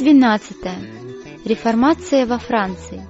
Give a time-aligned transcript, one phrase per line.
[0.00, 0.56] 12.
[1.44, 3.06] Реформация во Франции.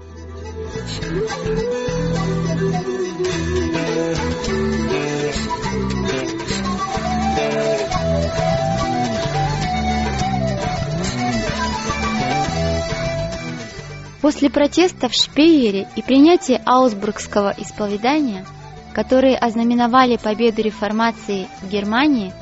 [14.20, 18.44] После протеста в Шпеере и принятия Аусбургского исповедания,
[18.92, 22.32] которые ознаменовали победу реформации в Германии,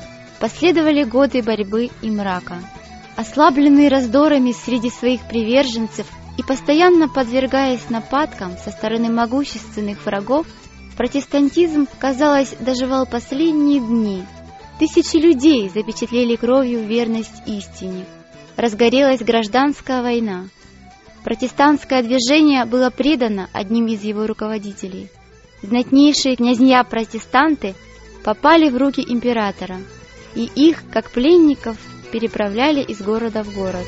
[0.40, 2.62] последовали годы борьбы и мрака–
[3.18, 10.46] Ослабленный раздорами среди своих приверженцев и постоянно подвергаясь нападкам со стороны могущественных врагов,
[10.96, 14.22] протестантизм, казалось, доживал последние дни.
[14.78, 18.06] Тысячи людей запечатлели кровью верность истине.
[18.56, 20.44] Разгорелась гражданская война.
[21.24, 25.08] Протестантское движение было предано одним из его руководителей.
[25.64, 27.74] Знатнейшие князья-протестанты
[28.22, 29.78] попали в руки императора,
[30.36, 31.78] и их, как пленников,
[32.10, 33.86] переправляли из города в город.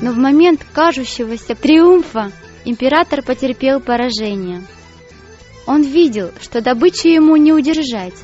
[0.00, 2.30] Но в момент кажущегося триумфа
[2.64, 4.62] император потерпел поражение.
[5.66, 8.14] Он видел, что добычу ему не удержать,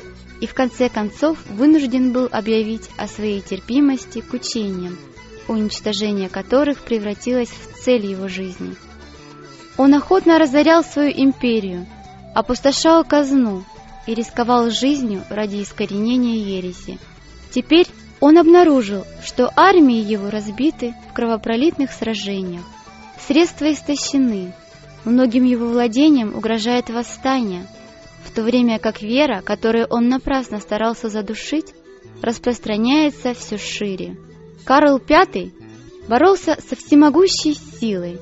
[0.41, 4.97] и в конце концов вынужден был объявить о своей терпимости к учениям,
[5.47, 8.75] уничтожение которых превратилось в цель его жизни.
[9.77, 11.87] Он охотно разорял свою империю–
[12.33, 13.63] опустошал казну
[14.07, 16.97] и рисковал жизнью ради искоренения ереси.
[17.51, 17.87] Теперь
[18.19, 22.63] он обнаружил, что армии его разбиты в кровопролитных сражениях,
[23.27, 24.53] средства истощены,
[25.05, 27.67] многим его владениям угрожает восстание,
[28.23, 31.73] в то время как вера, которую он напрасно старался задушить,
[32.21, 34.17] распространяется все шире.
[34.63, 35.51] Карл V
[36.07, 38.19] боролся со всемогущей силой.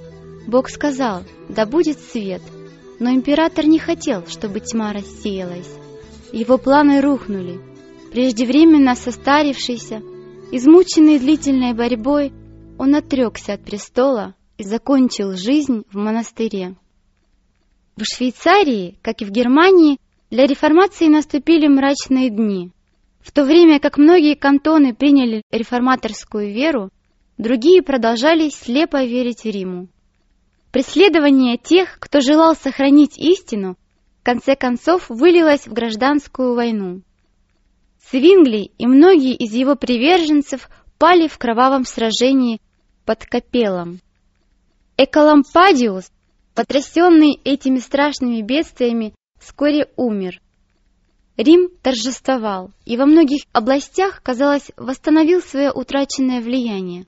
[0.48, 2.42] Бог сказал, да будет свет–
[3.00, 5.70] но император не хотел, чтобы тьма рассеялась.
[6.32, 7.60] Его планы рухнули.
[8.12, 10.02] Преждевременно состарившийся,
[10.52, 12.34] измученный длительной борьбой,
[12.78, 16.76] он отрекся от престола и закончил жизнь в монастыре.
[17.96, 19.98] В Швейцарии, как и в Германии,
[20.32, 22.72] для реформации наступили мрачные дни.
[23.20, 26.90] В то время как многие кантоны приняли реформаторскую веру,
[27.38, 29.88] другие продолжали слепо верить Риму.
[30.72, 33.76] Преследование тех, кто желал сохранить истину,
[34.22, 37.02] в конце концов вылилось в гражданскую войну.
[38.10, 40.70] Свингли и многие из его приверженцев
[41.00, 42.62] пали в кровавом сражении
[43.06, 44.00] под Капелом.
[44.98, 46.12] Эколампадиус,
[46.54, 50.40] потрясенный этими страшными бедствиями, вскоре умер.
[51.36, 57.06] Рим торжествовал и во многих областях, казалось, восстановил свое утраченное влияние.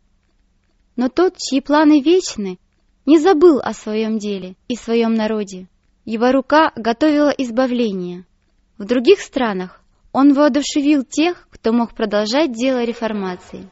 [0.95, 2.57] Но тот, чьи планы вечны,
[3.06, 5.67] не забыл о своем деле и своем народе.
[6.06, 8.25] Его рука готовила избавление.
[8.78, 9.81] В других странах
[10.12, 13.69] он воодушевил тех, кто мог продолжать дело реформации.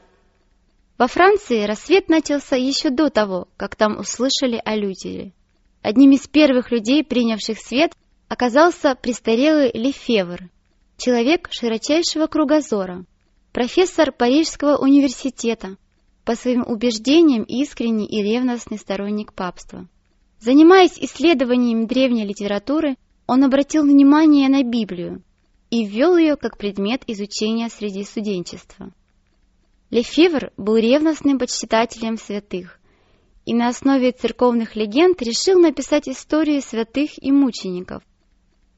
[0.98, 5.32] Во Франции рассвет начался еще до того, как там услышали о Лютере.
[5.82, 7.94] Одним из первых людей, принявших свет,
[8.28, 10.50] оказался престарелый Лефевр,
[10.98, 13.06] человек широчайшего кругозора,
[13.54, 15.78] профессор Парижского университета,
[16.30, 19.88] по своим убеждениям искренний и ревностный сторонник папства.
[20.40, 25.24] Занимаясь исследованием древней литературы, он обратил внимание на Библию
[25.72, 28.94] и ввел ее как предмет изучения среди студенчества.
[29.90, 32.80] Лефевр был ревностным почитателем святых
[33.48, 38.04] и на основе церковных легенд решил написать истории святых и мучеников,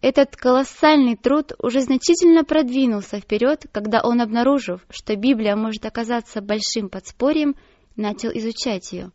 [0.02, 6.90] этот колоссальный труд уже значительно продвинулся вперед, когда он, обнаружив, что Библия может оказаться большим
[6.90, 7.56] подспорьем,
[7.96, 9.12] начал изучать ее.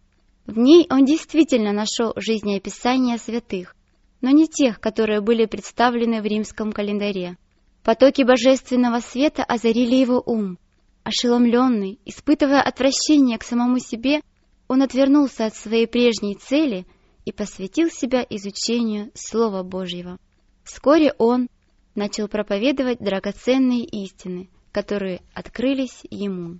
[0.46, 3.74] В ней он действительно нашел жизнеописания святых,
[4.20, 7.36] но не тех, которые были представлены в римском календаре.
[7.82, 10.56] Потоки божественного света озарили его ум.
[11.02, 14.20] Ошеломленный, испытывая отвращение к самому себе,
[14.68, 16.86] он отвернулся от своей прежней цели
[17.24, 20.18] и посвятил себя изучению Слова Божьего.
[20.66, 21.48] Вскоре он
[21.94, 26.58] начал проповедовать драгоценные истины, которые открылись ему.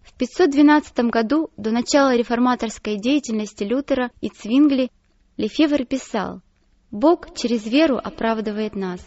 [0.00, 4.90] В 512 году, до начала реформаторской деятельности Лютера и Цвингли,
[5.36, 6.40] Лефевр писал,
[6.92, 9.00] «Бог через веру оправдывает нас.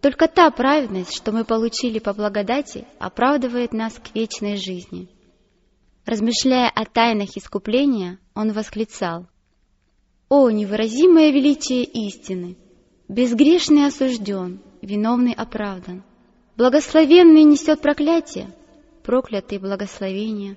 [0.00, 5.08] Только та праведность, что мы получили по благодати, оправдывает нас к вечной жизни».
[6.06, 9.26] Размышляя о тайнах искупления, он восклицал,
[10.28, 12.56] «О, невыразимое величие истины!
[13.10, 16.04] Безгрешный осужден, виновный оправдан.
[16.56, 18.54] Благословенный несет проклятие,
[19.02, 20.56] проклятый благословение.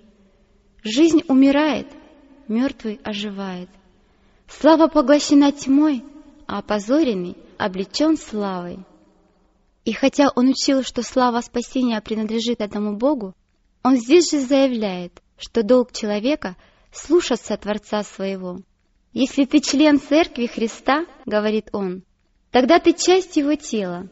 [0.84, 1.88] Жизнь умирает,
[2.48, 3.70] мертвый оживает.
[4.48, 6.04] Слава поглощена тьмой,
[6.46, 8.86] а опозоренный облечен славой.
[9.84, 13.34] И хотя он учил, что слава спасения принадлежит одному Богу,
[13.82, 16.56] он здесь же заявляет, что долг человека—
[16.92, 18.60] слушаться Творца своего.
[19.12, 22.04] «Если ты член Церкви Христа,— говорит он,—
[22.54, 24.08] тогда ты часть Его тела.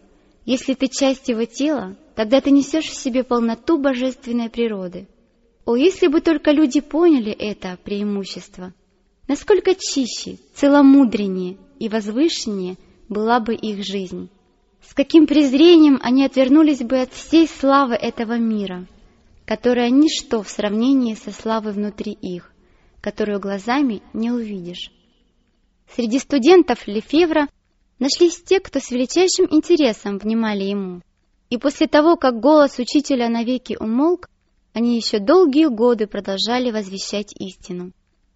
[0.45, 5.07] Если ты часть Его тела, тогда ты несешь в себе полноту божественной природы.
[5.63, 8.73] О, если бы только люди поняли это преимущество!
[9.27, 12.77] Насколько чище, целомудреннее и возвышеннее
[13.07, 14.29] была бы их жизнь!
[14.81, 18.87] С каким презрением они отвернулись бы от всей славы этого мира,
[19.45, 22.51] которая ничто в сравнении со славой внутри их,
[23.01, 24.91] которую глазами не увидишь.
[25.95, 27.47] Среди студентов Лефевра
[28.01, 31.01] нашлись те, кто с величайшим интересом внимали ему.
[31.51, 34.27] И после того, как голос учителя навеки умолк,
[34.73, 37.91] они еще долгие годы продолжали возвещать истину.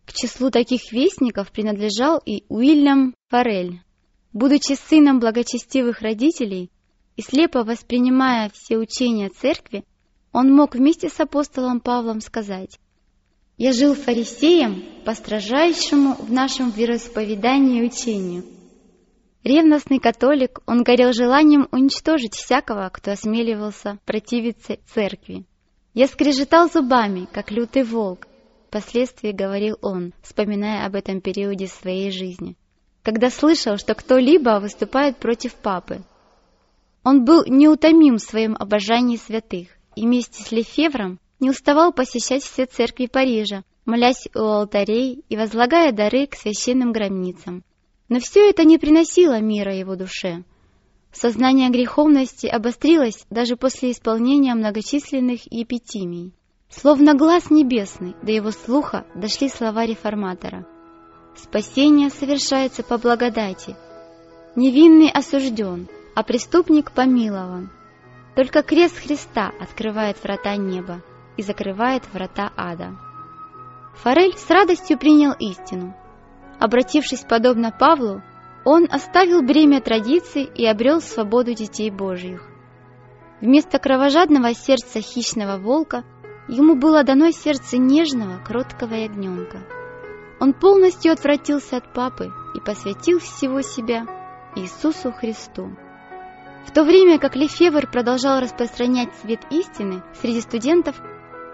[0.06, 3.81] К числу таких вестников принадлежал и Уильям Форель.
[4.33, 6.69] Будучи сыном благочестивых родителей
[7.15, 9.83] и слепо воспринимая все учения церкви,
[10.31, 12.77] он мог вместе с апостолом Павлом сказать
[13.57, 18.55] «Я жил фарисеем по строжайшему в нашем вероисповедании учению».
[19.45, 25.45] Ревностный католик, он горел желанием уничтожить всякого, кто осмеливался противиться церкви.
[25.94, 28.25] «Я скрежетал зубами, как лютый волк»,
[28.68, 32.56] впоследствии говорил он, вспоминая об этом периоде своей жизни,
[33.03, 36.01] когда слышал, что кто-либо выступает против папы.
[37.03, 42.65] Он был неутомим в своем обожании святых и вместе с Лефевром не уставал посещать все
[42.65, 47.63] церкви Парижа, молясь у алтарей и возлагая дары к священным гробницам.
[48.07, 50.44] Но все это не приносило мира его душе.
[51.12, 56.34] Сознание греховности обострилось даже после исполнения многочисленных епитимий.
[56.69, 60.68] Словно глаз небесный, до его слуха дошли слова реформатора.
[61.36, 63.75] «Спасение совершается по благодати.
[64.56, 67.72] Невинный осужден, а преступник помилован.
[68.36, 71.01] Только крест Христа открывает врата неба
[71.38, 72.98] и закрывает врата ада».
[73.96, 75.96] Форель с радостью принял истину.
[76.60, 78.22] Обратившись подобно Павлу,
[78.63, 82.42] он оставил бремя традиций и обрел свободу детей Божьих.
[83.42, 86.04] Вместо кровожадного сердца хищного волка
[86.48, 89.60] ему было дано сердце нежного, кроткого ягненка.
[90.40, 94.06] Он полностью отвратился от папы и посвятил всего себя
[94.56, 95.75] Иисусу Христу.
[96.66, 100.96] В то время как Лефевр продолжал распространять свет истины среди студентов,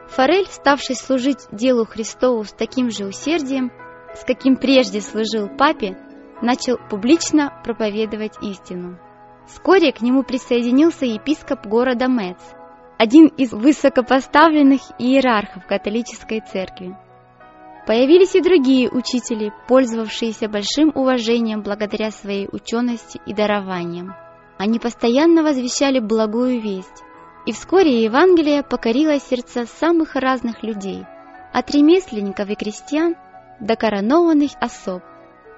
[0.09, 3.71] Форель, ставший служить делу Христову с таким же усердием,
[4.15, 5.97] с каким прежде служил папе,
[6.41, 8.97] начал публично проповедовать истину.
[9.47, 12.37] Вскоре к нему присоединился епископ города Мец,
[12.97, 16.95] один из высокопоставленных иерархов католической церкви.
[17.87, 24.13] Появились и другие учители, пользовавшиеся большим уважением благодаря своей учености и дарованиям.
[24.59, 27.03] Они постоянно возвещали благую весть,
[27.47, 31.03] и вскоре Евангелие покорило сердца самых разных людей,
[31.51, 33.15] от ремесленников и крестьян
[33.61, 35.01] до коронованных особ.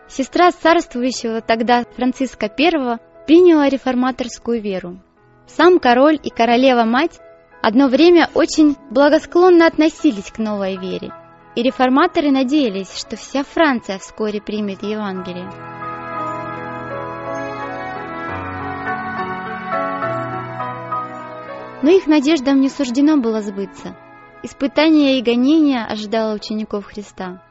[0.07, 4.99] Сестра царствующего тогда Франциска I приняла реформаторскую веру.
[5.47, 7.19] Сам король и королева-мать
[7.61, 11.11] одно время очень благосклонно относились к новой вере,
[11.55, 15.49] и реформаторы надеялись, что вся Франция вскоре примет Евангелие.
[21.81, 23.95] Но их надеждам не суждено было сбыться.
[24.41, 27.41] Испытания и гонения ожидало учеников Христа.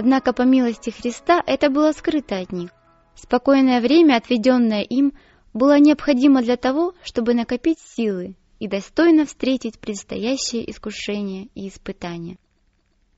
[0.00, 2.70] Однако по милости Христа это было скрыто от них.
[3.16, 5.12] Спокойное время, отведенное им,
[5.52, 12.38] было необходимо для того, чтобы накопить силы и достойно встретить предстоящие искушения и испытания.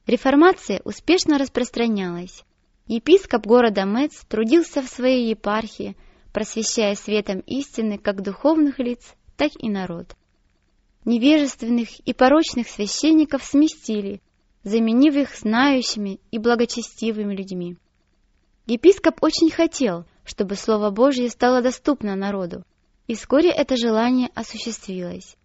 [0.07, 2.45] Реформация успешно распространялась.
[2.87, 5.99] Епископ города Мец трудился в своей епархии,
[6.33, 10.17] просвещая светом истины как духовных лиц, так и народ.
[11.05, 14.23] Невежественных и порочных священников сместили,
[14.63, 17.77] заменив их знающими и благочестивыми людьми.
[18.67, 22.65] Епископ очень хотел, чтобы Слово Божье стало доступно народу,
[23.07, 25.37] и вскоре это желание осуществилось.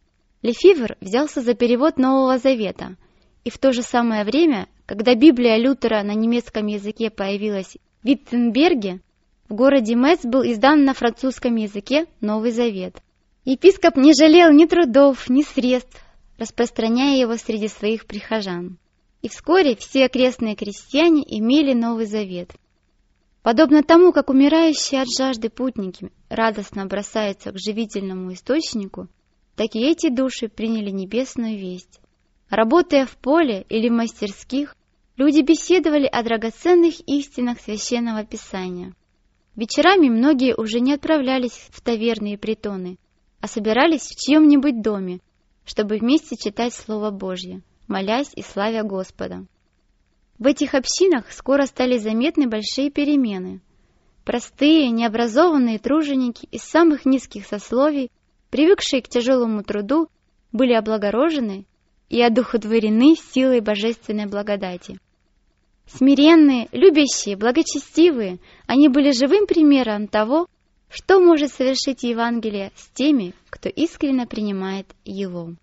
[0.41, 2.98] Лефивер взялся за перевод Нового Завета,
[3.43, 9.01] и в то же самое время, когда Библия Лютера на немецком языке появилась Виттенберге
[9.50, 12.95] в городе Мец был издан на французском языке Новый Завет.
[13.43, 16.03] Епископ не жалел ни трудов, ни средств,
[16.38, 18.77] распространяя его среди своих прихожан.
[19.25, 22.51] И вскоре все окрестные крестьяне имели Новый Завет.
[23.41, 29.08] Подобно тому, как умирающие от жажды путники радостно бросаются к живительному источнику,
[29.55, 32.00] так и эти души приняли небесную весть.
[32.51, 34.75] Работая в поле или в мастерских,
[35.17, 38.94] люди беседовали о драгоценных истинах Священного Писания.
[39.55, 43.00] Вечерами многие уже не отправлялись в таверны и притоны,
[43.41, 45.20] а собирались в чьем-нибудь доме,
[45.65, 49.46] чтобы вместе читать Слово Божье, молясь и славя Господа.
[50.38, 53.62] В этих общинах скоро стали заметны большие перемены.
[54.25, 58.12] Простые, необразованные труженики из самых низких сословий,
[58.50, 60.10] привыкшие к тяжелому труду,
[60.51, 61.65] были облагорожены
[62.10, 65.00] и одухотворены силой божественной благодати.
[65.86, 70.48] Смиренные, любящие, благочестивые, они были живым примером того,
[70.89, 75.54] что может совершить Евангелие с теми, кто искренне принимает его.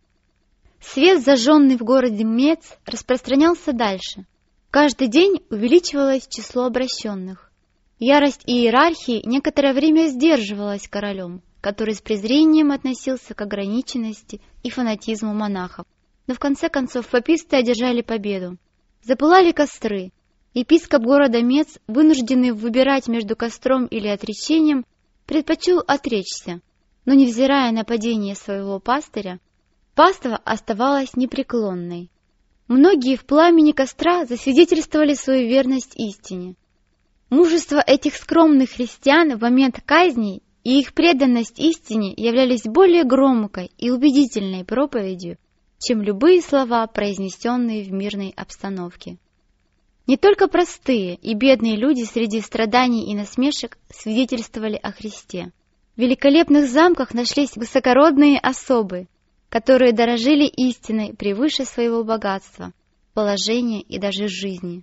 [0.82, 4.26] Свет, зажженный в городе Мец, распространялся дальше.
[4.70, 7.50] Каждый день увеличивалось число обращенных.
[7.98, 15.86] Ярость иерархии некоторое время сдерживалась королем, который с презрением относился к ограниченности и фанатизму монахов.
[16.26, 18.58] Но в конце концов паписты одержали победу.
[19.04, 20.10] Запылали костры.
[20.52, 24.84] Епископ города Мец, вынужденный выбирать между костром или отречением,
[25.26, 26.60] предпочел отречься,
[27.04, 29.38] но, невзирая на падение своего пастыря,
[29.94, 32.11] паства оставалась непреклонной.
[32.68, 36.54] Многие в пламени костра засвидетельствовали свою верность истине.
[37.28, 43.90] Мужество этих скромных христиан в момент казни и их преданность истине являлись более громкой и
[43.90, 45.38] убедительной проповедью,
[45.78, 49.18] чем любые слова, произнесенные в мирной обстановке.
[50.06, 55.52] Не только простые и бедные люди среди страданий и насмешек свидетельствовали о Христе.
[55.96, 59.06] В великолепных замках нашлись высокородные особы,
[59.52, 62.73] которые дорожили истиной превыше своего богатства,
[63.12, 64.82] положения и даже жизни.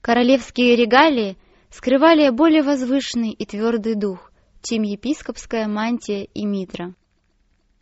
[0.00, 1.36] Королевские регалии
[1.70, 4.30] скрывали более возвышенный и твердый дух,
[4.62, 6.94] чем епископская мантия и митра.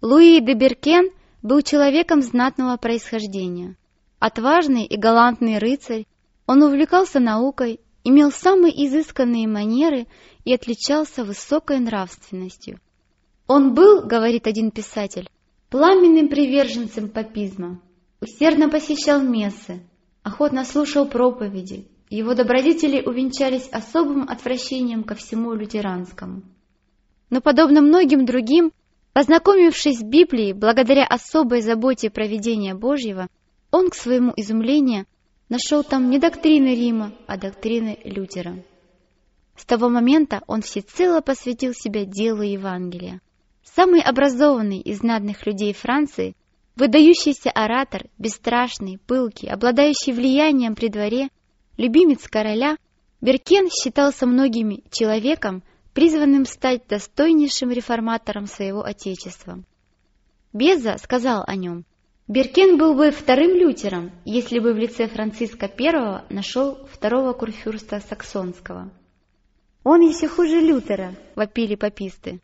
[0.00, 1.10] Луи де Беркен
[1.42, 3.76] был человеком знатного происхождения.
[4.18, 6.06] Отважный и галантный рыцарь,
[6.46, 10.06] он увлекался наукой, имел самые изысканные манеры
[10.46, 12.80] и отличался высокой нравственностью.
[13.46, 15.28] Он был, говорит один писатель,
[15.74, 17.82] пламенным приверженцем папизма,
[18.20, 19.82] усердно посещал мессы,
[20.22, 26.42] охотно слушал проповеди, его добродетели увенчались особым отвращением ко всему лютеранскому.
[27.28, 28.70] Но, подобно многим другим,
[29.14, 33.26] познакомившись с Библией благодаря особой заботе проведения Божьего,
[33.72, 35.06] он, к своему изумлению,
[35.48, 38.62] нашел там не доктрины Рима, а доктрины Лютера.
[39.56, 43.20] С того момента он всецело посвятил себя делу Евангелия.
[43.64, 46.36] Самый образованный из знатных людей Франции,
[46.76, 51.28] выдающийся оратор, бесстрашный, пылкий, обладающий влиянием при дворе,
[51.76, 52.76] любимец короля,
[53.20, 55.62] Беркен считался многими человеком,
[55.94, 59.62] призванным стать достойнейшим реформатором своего отечества.
[60.52, 61.84] Беза сказал о нем,
[62.28, 68.90] Беркен был бы вторым лютером, если бы в лице Франциска I нашел второго курфюрста Саксонского.
[69.84, 72.40] «Он еще хуже Лютера»,— вопили пописты.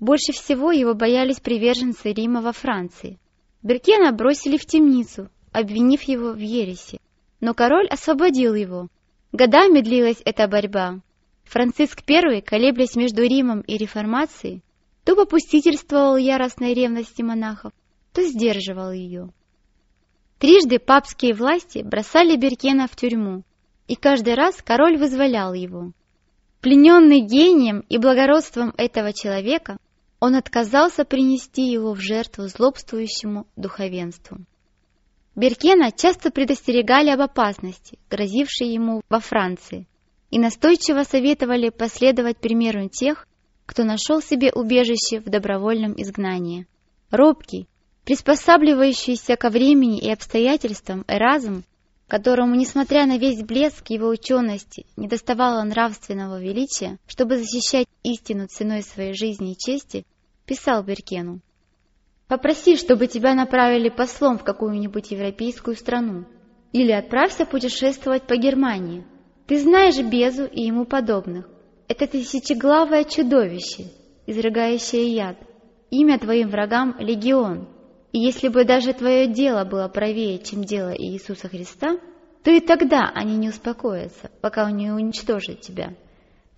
[0.00, 3.18] Больше всего его боялись приверженцы Рима во Франции.
[3.62, 7.00] Беркена бросили в темницу, обвинив его в ереси.
[7.40, 8.88] Но король освободил его.
[9.32, 11.00] Годами длилась эта борьба.
[11.44, 14.62] Франциск I, колеблясь между Римом и реформацией,
[15.04, 17.72] то попустительствовал яростной ревности монахов,
[18.12, 19.30] то сдерживал ее.
[20.38, 23.44] Трижды папские власти бросали Беркена в тюрьму,
[23.86, 25.92] и каждый раз король вызволял его.
[26.60, 29.76] Плененный гением и благородством этого человека,
[30.24, 34.38] он отказался принести его в жертву злобствующему духовенству.
[35.36, 39.86] Беркена часто предостерегали об опасности, грозившей ему во Франции,
[40.30, 43.28] и настойчиво советовали последовать примеру тех,
[43.66, 46.66] кто нашел себе убежище в добровольном изгнании.
[47.10, 47.68] Робкий,
[48.06, 51.64] приспосабливающийся ко времени и обстоятельствам Эразм,
[52.08, 58.82] которому, несмотря на весь блеск его учености, не доставало нравственного величия, чтобы защищать истину ценой
[58.82, 60.06] своей жизни и чести,
[60.46, 61.40] писал Беркену.
[62.28, 66.24] «Попроси, чтобы тебя направили послом в какую-нибудь европейскую страну,
[66.72, 69.04] или отправься путешествовать по Германии.
[69.46, 71.48] Ты знаешь Безу и ему подобных.
[71.86, 73.90] Это тысячеглавое чудовище,
[74.26, 75.36] изрыгающее яд.
[75.90, 77.68] Имя твоим врагам— Легион,
[78.14, 81.98] и если бы даже твое дело было правее, чем дело Иисуса Христа,
[82.44, 85.94] то и тогда они не успокоятся, пока он не уничтожит тебя.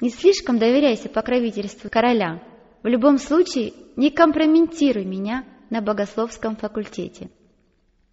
[0.00, 2.42] Не слишком доверяйся покровительству короля.
[2.86, 7.30] В любом случае, не компрометируй меня на богословском факультете.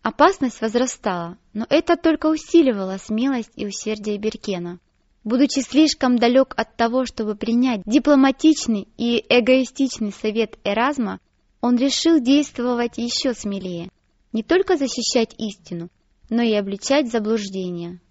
[0.01, 4.79] Опасность возрастала, но это только усиливало смелость и усердие Беркена.
[5.23, 11.19] Будучи слишком далек от того, чтобы принять дипломатичный и эгоистичный совет Эразма,
[11.61, 13.91] он решил действовать еще смелее,
[14.31, 15.89] не только защищать истину,
[16.31, 18.01] но и обличать заблуждения.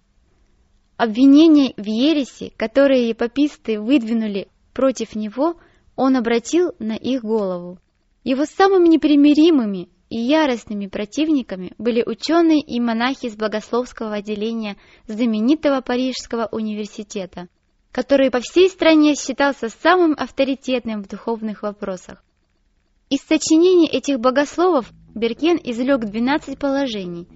[0.95, 5.57] Обвинения в ереси, которые епописты выдвинули против него,
[5.95, 7.79] он обратил на их голову.
[8.23, 16.47] Его самыми непримиримыми и яростными противниками были ученые и монахи из богословского отделения знаменитого Парижского
[16.51, 17.47] университета,
[17.91, 22.23] который по всей стране считался самым авторитетным в духовных вопросах.
[23.09, 27.27] Из сочинений этих богословов Беркен извлек 12 положений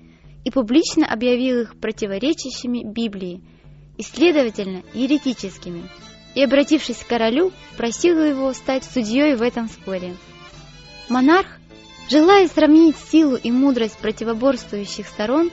[0.45, 3.43] и публично объявил их противоречащими Библии
[3.97, 5.83] и, следовательно, еретическими,
[6.37, 10.15] и, обратившись к королю, просил его стать судьей в этом споре.
[11.09, 11.47] Монарх
[12.09, 15.51] Желая сравнить силу и мудрость противоборствующих сторон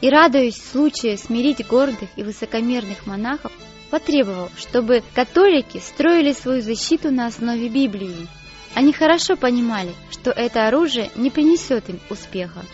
[0.00, 3.52] и радуясь случаю смирить гордых и высокомерных монахов,
[3.90, 8.28] потребовал, чтобы католики строили свою защиту на основе Библии.
[8.74, 12.64] Они хорошо понимали, что это оружие не принесет им успеха.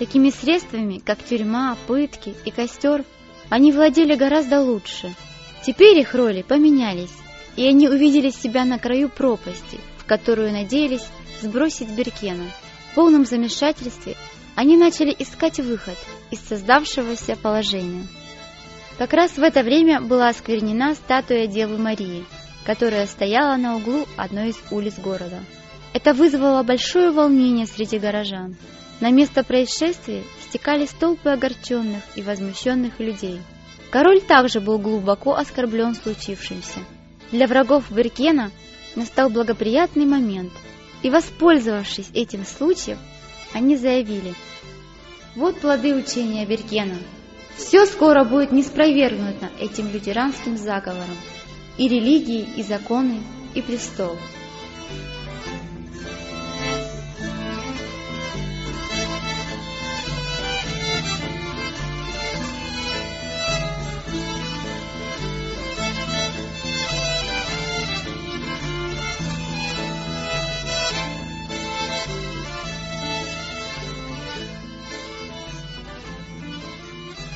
[0.00, 3.04] Такими средствами, как тюрьма, пытки и костер,
[3.48, 5.14] они владели гораздо лучше.
[5.64, 7.14] Теперь их роли поменялись,
[7.56, 11.06] и они увидели себя на краю пропасти, в которую надеялись
[11.42, 12.46] сбросить Беркена.
[12.90, 14.16] В полном замешательстве
[14.54, 15.96] они начали искать выход
[16.30, 18.06] из создавшегося положения.
[18.98, 22.24] Как раз в это время была осквернена статуя Девы Марии,
[22.64, 25.38] которая стояла на углу одной из улиц города.
[25.94, 28.56] Это вызвало большое волнение среди горожан.
[29.00, 33.40] На место происшествия стекались толпы огорченных и возмущенных людей.
[33.90, 36.80] Король также был глубоко оскорблен случившимся.
[37.32, 38.50] Для врагов Беркена
[38.96, 40.52] настал благоприятный момент–
[41.02, 42.98] и, воспользовавшись этим случаем,
[43.52, 44.34] они заявили,
[45.34, 46.98] вот плоды учения Бергена.
[47.56, 51.16] Все скоро будет неспровергнуто этим лютеранским заговором.
[51.76, 53.20] И религии, и законы,
[53.54, 54.16] и престол.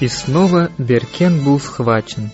[0.02, 2.32] И снова Беркен был схвачен.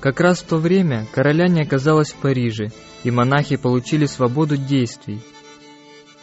[0.00, 2.70] Как раз в то время короля не оказалось в Париже,
[3.02, 5.20] и монахи получили свободу действий.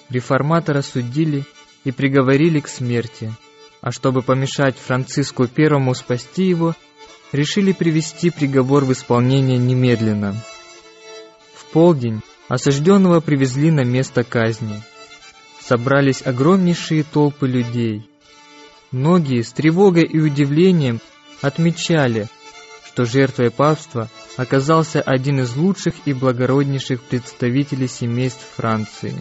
[0.10, 1.46] Реформатора судили
[1.84, 3.32] и приговорили к смерти,
[3.82, 6.76] а чтобы помешать Франциску Первому спасти его,
[7.32, 10.36] решили привести приговор в исполнение немедленно.
[11.54, 14.82] В полдень осажденного привезли на место казни.
[15.60, 18.11] Собрались огромнейшие толпы людей.
[18.92, 21.00] Многие с тревогой и удивлением
[21.42, 22.28] отмечали,
[22.86, 29.16] что жертвой папства оказался один из лучших и благороднейших представителей семейств Франции.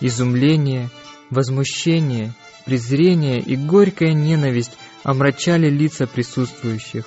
[0.00, 0.90] Изумление,
[1.30, 4.72] возмущение, презрение и горькая ненависть
[5.04, 7.04] омрачали лица присутствующих,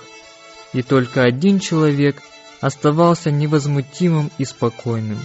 [0.72, 2.22] и только один человек
[2.62, 5.20] оставался невозмутимым и спокойным.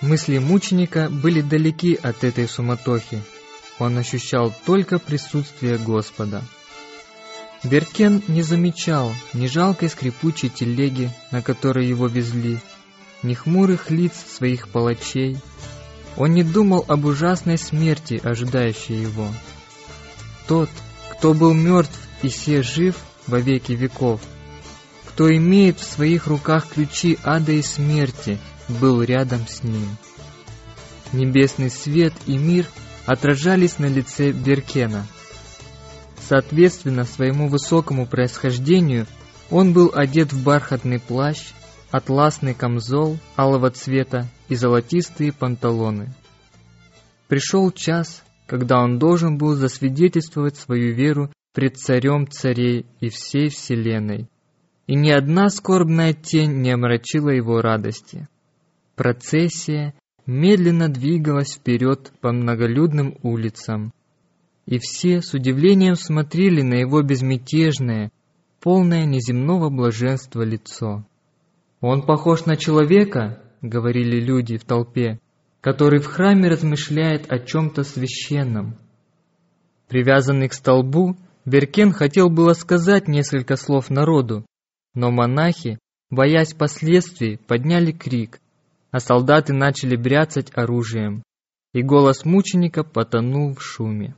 [0.00, 3.22] Мысли мученика были далеки от этой суматохи
[3.78, 6.42] он ощущал только присутствие Господа.
[7.64, 12.58] Беркен не замечал ни жалкой скрипучей телеги, на которой его везли,
[13.22, 15.38] ни хмурых лиц своих палачей.
[16.16, 19.28] Он не думал об ужасной смерти, ожидающей его.
[20.46, 20.68] Тот,
[21.10, 24.20] кто был мертв и се жив во веки веков,
[25.06, 29.96] кто имеет в своих руках ключи ада и смерти, был рядом с ним.
[31.12, 32.66] Небесный свет и мир—
[33.06, 35.06] отражались на лице Беркена.
[36.18, 39.06] Соответственно своему высокому происхождению,
[39.50, 41.52] он был одет в бархатный плащ,
[41.90, 46.12] атласный камзол алого цвета и золотистые панталоны.
[47.28, 54.28] Пришел час, когда он должен был засвидетельствовать свою веру пред царем царей и всей вселенной.
[54.86, 58.28] И ни одна скорбная тень не омрачила его радости.
[58.96, 59.94] Процессия
[60.26, 63.92] медленно двигалась вперед по многолюдным улицам,
[64.66, 68.10] и все с удивлением смотрели на его безмятежное,
[68.60, 71.04] полное неземного блаженства лицо.
[71.80, 75.20] «Он похож на человека»,— говорили люди в толпе,
[75.60, 78.78] который в храме размышляет о чем-то священном.
[79.88, 84.46] Привязанный к столбу, Беркен хотел было сказать несколько слов народу,
[84.94, 88.40] но монахи, боясь последствий, подняли крик,
[88.94, 91.24] а солдаты начали бряцать оружием,
[91.72, 94.14] и голос мученика потонул в шуме.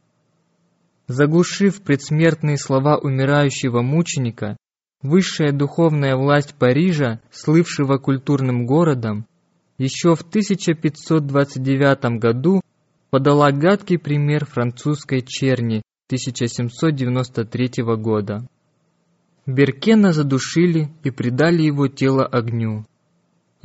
[1.06, 4.58] Заглушив предсмертные слова умирающего мученика,
[5.00, 9.24] высшая духовная власть Парижа, слывшего культурным городом,
[9.78, 12.60] еще в 1529 году
[13.08, 18.46] подала гадкий пример французской черни 1793 года.
[19.46, 22.84] Беркена задушили и предали его тело огню.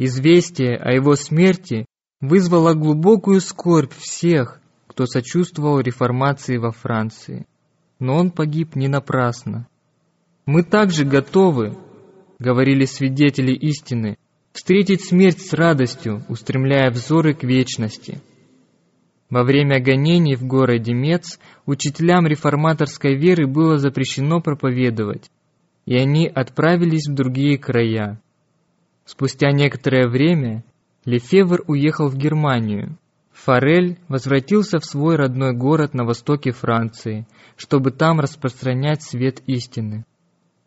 [0.03, 1.85] Известие о его смерти
[2.21, 7.45] вызвало глубокую скорбь всех, кто сочувствовал реформации во Франции.
[7.99, 9.67] Но он погиб не напрасно.
[10.47, 11.77] «Мы также готовы»,—
[12.39, 14.17] говорили свидетели истины,
[14.53, 18.23] «встретить смерть с радостью, устремляя взоры к вечности».
[19.29, 25.29] Во время гонений в городе Мец учителям реформаторской веры было запрещено проповедовать,
[25.85, 28.19] и они отправились в другие края.
[29.05, 30.63] Спустя некоторое время
[31.05, 32.97] Лефевр уехал в Германию.
[33.31, 40.05] Форель возвратился в свой родной город на востоке Франции, чтобы там распространять свет истины.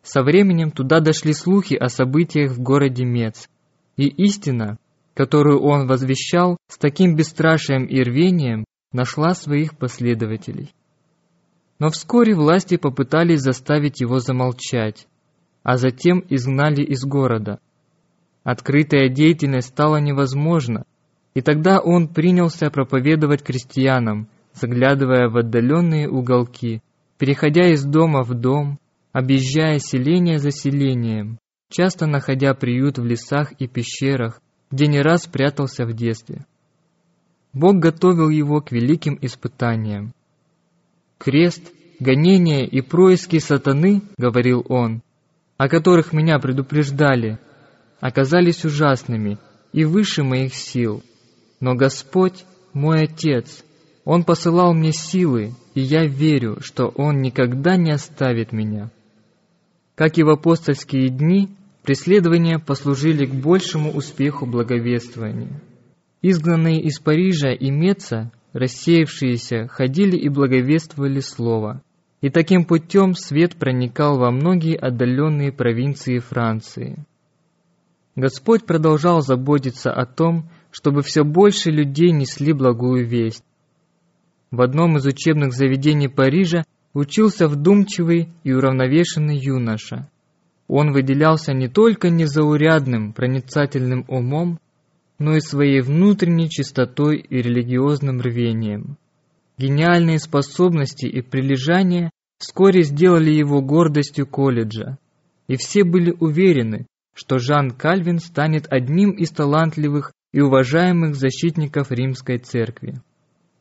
[0.03, 3.49] Со временем туда дошли слухи о событиях в городе Мец,
[3.97, 4.77] и истина,
[5.13, 10.73] которую он возвещал с таким бесстрашием и рвением, нашла своих последователей.
[11.79, 15.07] Но вскоре власти попытались заставить его замолчать,
[15.63, 17.59] а затем изгнали из города.
[18.45, 20.85] Открытая деятельность стала невозможна,
[21.33, 26.83] и тогда он принялся проповедовать крестьянам, заглядывая в отдаленные уголки,
[27.17, 28.77] переходя из дома в дом,
[29.11, 31.39] объезжая селение за селением,
[31.71, 36.45] часто находя приют в лесах и пещерах, где не раз прятался в детстве.
[37.51, 40.13] Бог готовил его к великим испытаниям.
[41.17, 45.01] «Крест, гонение и происки сатаны,— говорил он,—
[45.57, 47.39] о которых меня предупреждали,
[47.99, 49.37] оказались ужасными
[49.73, 51.03] и выше моих сил.
[51.59, 53.63] Но Господь— мой Отец,
[54.03, 58.91] Он посылал мне силы, и я верю, что Он никогда не оставит меня».
[59.95, 65.61] Как и в апостольские дни, преследования послужили к большему успеху благовествования.
[66.21, 71.81] Изгнанные из Парижа и Меца, рассеявшиеся, ходили и благовествовали Слово.
[72.21, 77.05] И таким путем свет проникал во многие отдаленные провинции Франции.
[78.15, 83.43] Господь продолжал заботиться о том, чтобы все больше людей несли благую весть.
[84.51, 90.09] В одном из учебных заведений Парижа учился вдумчивый и уравновешенный юноша.
[90.67, 94.59] Он выделялся не только незаурядным проницательным умом,
[95.19, 98.97] но и своей внутренней чистотой и религиозным рвением.
[99.57, 104.97] Гениальные способности и прилежание вскоре сделали его гордостью колледжа,
[105.47, 112.37] и все были уверены, что Жан Кальвин станет одним из талантливых и уважаемых защитников римской
[112.37, 113.01] церкви.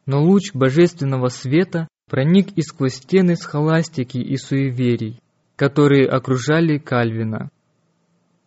[0.06, 5.20] Но луч божественного света проник и сквозь стены схоластики и суеверий,
[5.54, 7.48] которые окружали Кальвина.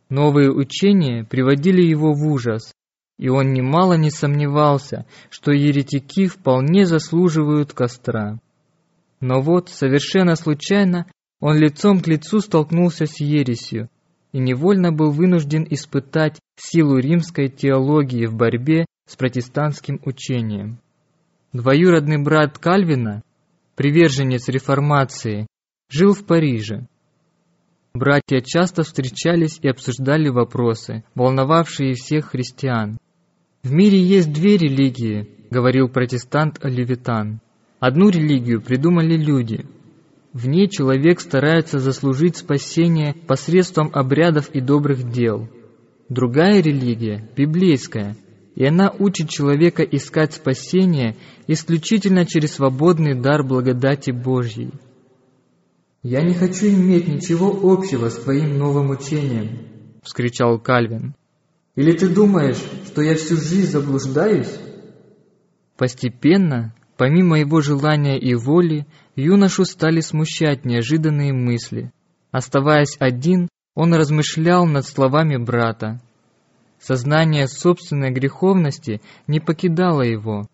[0.10, 2.74] Новые учения приводили его в ужас,
[3.18, 8.40] и он немало не сомневался, что еретики вполне заслуживают костра.
[9.22, 11.08] Но вот, совершенно случайно,
[11.40, 13.90] он лицом к лицу столкнулся с ересью
[14.32, 20.80] и невольно был вынужден испытать силу римской теологии в борьбе с протестантским учением.
[21.54, 23.24] Двоюродный брат Кальвина,
[23.76, 25.48] приверженец реформации,
[25.90, 26.88] жил в Париже.
[27.94, 32.98] Братья часто встречались и обсуждали вопросы, волновавшие всех христиан.
[33.64, 37.40] «В мире есть две религии»,— говорил протестант Оливитан.
[37.80, 39.66] «Одну религию придумали люди.
[40.38, 45.50] В ней человек старается заслужить спасение посредством обрядов и добрых дел.
[46.10, 48.16] Другая религия, библейская,
[48.54, 51.16] и она учит человека искать спасение
[51.48, 54.70] исключительно через свободный дар благодати Божьей».
[56.04, 59.58] «Я не хочу иметь ничего общего с твоим новым учением»,—
[60.04, 61.16] вскричал Кальвин.
[61.74, 64.56] Или ты думаешь, что я всю жизнь заблуждаюсь?»
[65.78, 68.86] Постепенно, помимо его желания и воли,
[69.18, 71.92] юношу стали смущать неожиданные мысли.
[72.32, 76.00] Оставаясь один, он размышлял над словами брата.
[76.80, 80.48] Сознание собственной греховности не покидало его.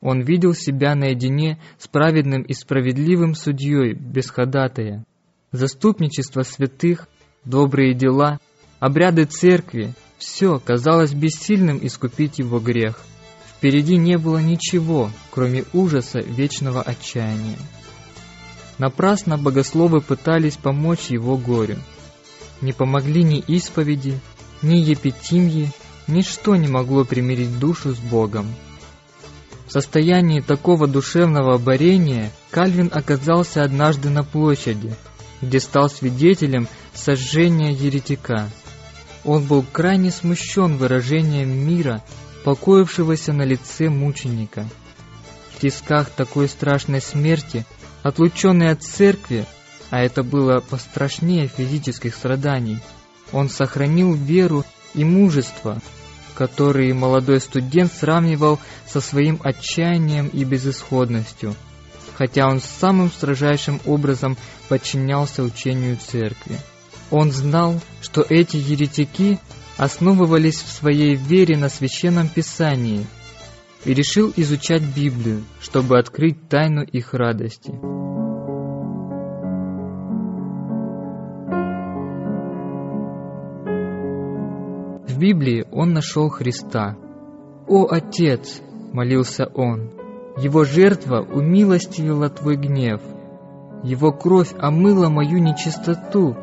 [0.00, 5.04] Он видел себя наедине с праведным и справедливым судьей без ходатая.
[5.50, 7.08] Заступничество святых,
[7.44, 8.38] добрые дела,
[8.78, 13.02] обряды церкви— все казалось бессильным искупить его грех.
[13.60, 17.58] Впереди не было ничего, кроме ужаса вечного отчаяния.
[18.78, 21.76] Напрасно богословы пытались помочь его горю.
[22.62, 24.18] Не помогли ни исповеди,
[24.62, 25.70] ни епитимьи,
[26.06, 28.46] ничто не могло примирить душу с Богом.
[29.66, 34.94] В состоянии такого душевного борения Кальвин оказался однажды на площади,
[35.42, 38.48] где стал свидетелем сожжения еретика.
[39.22, 42.02] Он был крайне смущен выражением мира,
[42.44, 44.66] покоившегося на лице мученика.
[45.54, 47.66] В тисках такой страшной смерти,
[48.02, 49.46] отлученный от церкви,
[49.90, 52.78] а это было пострашнее физических страданий,
[53.32, 55.80] он сохранил веру и мужество,
[56.34, 61.54] который молодой студент сравнивал со своим отчаянием и безысходностью,
[62.16, 64.36] хотя он самым строжайшим образом
[64.68, 66.56] подчинялся учению церкви.
[67.10, 69.38] Он знал, что эти еретики
[69.80, 73.06] основывались в своей вере на священном писании
[73.86, 77.72] и решил изучать Библию, чтобы открыть тайну их радости.
[85.18, 86.98] Библии он нашел Христа.
[87.66, 88.60] «О, Отец!»—
[88.92, 89.92] молился он.
[90.36, 93.00] «Его жертва умилостивила Твой гнев.
[93.82, 96.36] Его кровь омыла мою нечистоту.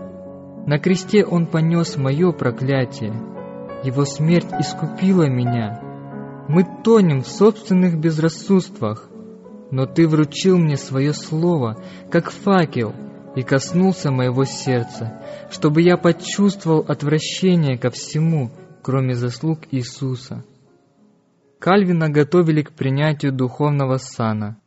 [0.68, 3.14] На кресте Он понес мое проклятие.
[3.86, 5.80] Его смерть искупила меня.
[6.50, 9.10] Мы тонем в собственных безрассудствах,
[9.72, 12.94] но Ты вручил мне свое слово, как факел,
[13.38, 18.52] и коснулся моего сердца, чтобы я почувствовал отвращение ко всему,
[18.82, 20.44] кроме заслуг Иисуса.
[21.60, 24.58] Кальвина готовили к принятию духовного сана.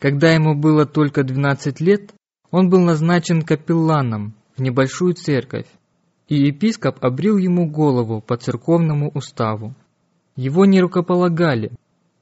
[0.00, 2.14] Когда ему было только 12 лет,
[2.50, 5.66] он был назначен капелланом небольшую церковь,
[6.28, 9.74] и епископ обрил ему голову по церковному уставу.
[10.36, 11.72] Его не рукополагали,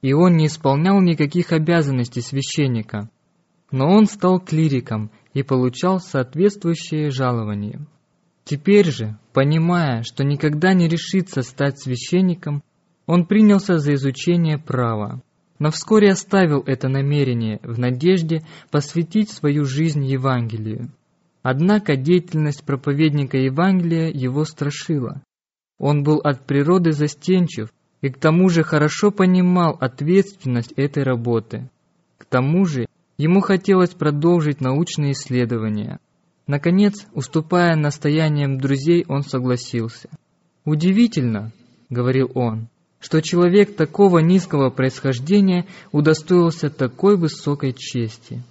[0.00, 3.10] и он не исполнял никаких обязанностей священника,
[3.70, 7.86] но он стал клириком и получал соответствующее жалование.
[8.44, 12.62] Теперь же, понимая, что никогда не решится стать священником,
[13.06, 15.22] он принялся за изучение права,
[15.58, 20.90] но вскоре оставил это намерение в надежде посвятить свою жизнь Евангелию.
[21.42, 25.22] Однако деятельность проповедника Евангелия его страшила.
[25.78, 31.70] Он был от природы застенчив и к тому же хорошо понимал ответственность этой работы.
[32.18, 36.00] К тому же ему хотелось продолжить научные исследования–
[36.48, 40.08] Наконец, уступая настояниям друзей, он согласился.
[40.64, 41.52] «Удивительно»,—
[41.90, 42.68] говорил он,—
[43.00, 48.42] «что человек такого низкого происхождения удостоился такой высокой чести».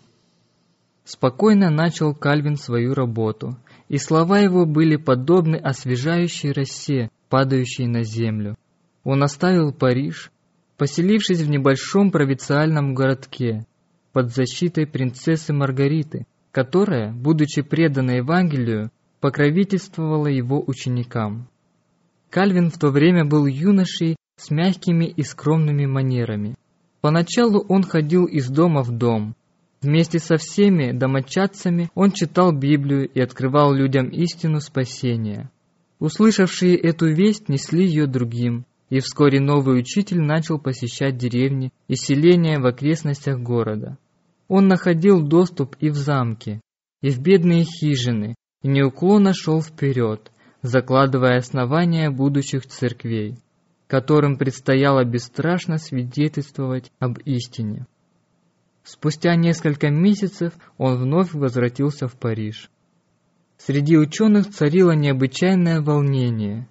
[1.07, 8.57] Спокойно начал Кальвин свою работу, и слова его были подобны освежающей росе, падающей на землю.
[9.05, 10.33] Он оставил Париж,
[10.75, 13.65] поселившись в небольшом провинциальном городке
[14.11, 18.91] под защитой принцессы Маргариты, которая, будучи предана Евангелию,
[19.21, 21.47] покровительствовала его ученикам.
[22.29, 26.55] Кальвин в то время был юношей с мягкими и скромными манерами.
[26.99, 29.37] Поначалу он ходил из дома в дом.
[29.81, 35.51] Вместе со всеми домочадцами он читал Библию и открывал людям истину спасения.
[35.99, 42.59] Услышавшие эту весть несли ее другим, и вскоре новый учитель начал посещать деревни и селения
[42.59, 43.97] в окрестностях города.
[44.47, 46.61] Он находил доступ и в замки,
[47.01, 53.35] и в бедные хижины, и неуклонно шел вперед, закладывая основания будущих церквей,
[53.87, 57.85] которым предстояло бесстрашно свидетельствовать об истине.
[58.87, 62.71] Спустя несколько месяцев он вновь возвратился в Париж.
[63.57, 66.69] Среди ученых царило необычайное волнение.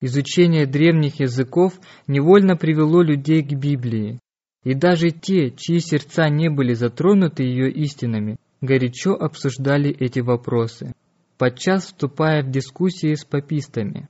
[0.00, 1.74] Изучение древних языков
[2.06, 4.18] невольно привело людей к Библии,
[4.64, 10.94] и даже те, чьи сердца не были затронуты ее истинами, горячо обсуждали эти вопросы,
[11.36, 14.08] подчас вступая в дискуссии с папистами.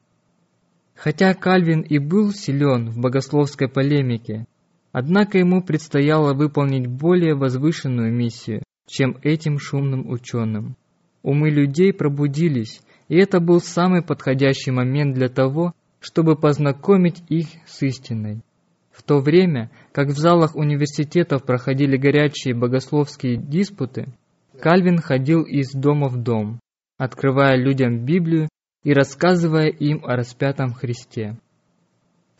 [0.95, 4.47] Хотя Кальвин и был силен в богословской полемике,
[4.93, 10.77] однако ему предстояло выполнить более возвышенную миссию, чем этим шумным ученым.
[11.23, 17.83] Умы людей пробудились, и это был самый подходящий момент для того, чтобы познакомить их с
[17.83, 18.43] истиной.
[18.91, 24.13] В то время, как в залах университетов проходили горячие богословские диспуты,
[24.61, 26.61] Кальвин ходил из дома в дом,
[26.99, 28.49] открывая людям Библию
[28.85, 31.39] и рассказывая им о распятом Христе.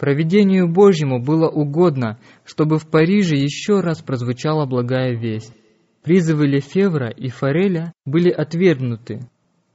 [0.03, 5.55] Провидению Божьему было угодно, чтобы в Париже еще раз прозвучала благая весть.
[6.03, 9.21] Призывы Лефевра и Фореля были отвергнуты,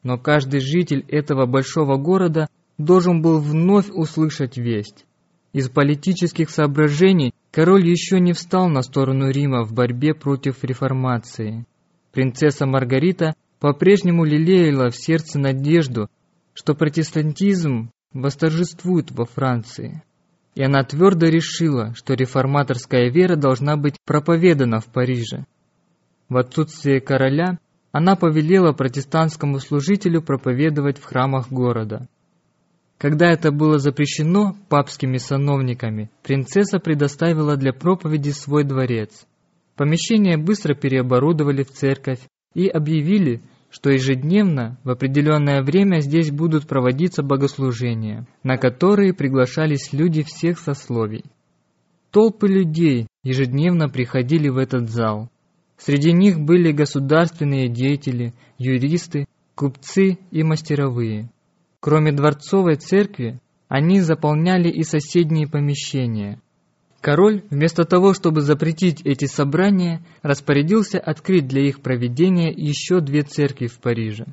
[0.03, 5.05] но каждый житель этого большого города должен был вновь услышать весть.
[5.53, 11.65] Из политических соображений король еще не встал на сторону Рима в борьбе против реформации.
[12.11, 16.09] принцесса Маргарита по-прежнему лелеяла в сердце надежду,
[16.53, 20.03] что протестантизм восторжествует во Франции.
[20.57, 25.45] И она твердо решила, что реформаторская вера должна быть проповедана в Париже.
[26.29, 27.59] В отсутствие короля
[27.91, 32.07] она повелела протестантскому служителю проповедовать в храмах города.
[32.97, 39.27] Когда это было запрещено папскими сановниками, принцесса предоставила для проповеди свой дворец.
[39.75, 42.21] Помещение быстро переоборудовали в церковь
[42.55, 50.23] и объявили, что ежедневно в определенное время здесь будут проводиться богослужения, на которые приглашались люди
[50.23, 51.25] всех сословий.
[52.11, 55.29] Толпы людей ежедневно приходили в этот зал.
[55.77, 59.25] Среди них были государственные деятели, юристы,
[59.55, 61.29] купцы и мастеровые.
[61.79, 66.41] Кроме дворцовой церкви, они заполняли и соседние помещения–
[67.01, 73.67] Король, вместо того, чтобы запретить эти собрания, распорядился открыть для их проведения еще две церкви
[73.67, 74.25] в Париже.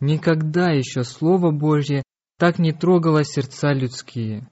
[0.00, 2.02] Никогда еще Слово Божье
[2.38, 4.48] так не трогало сердца людские.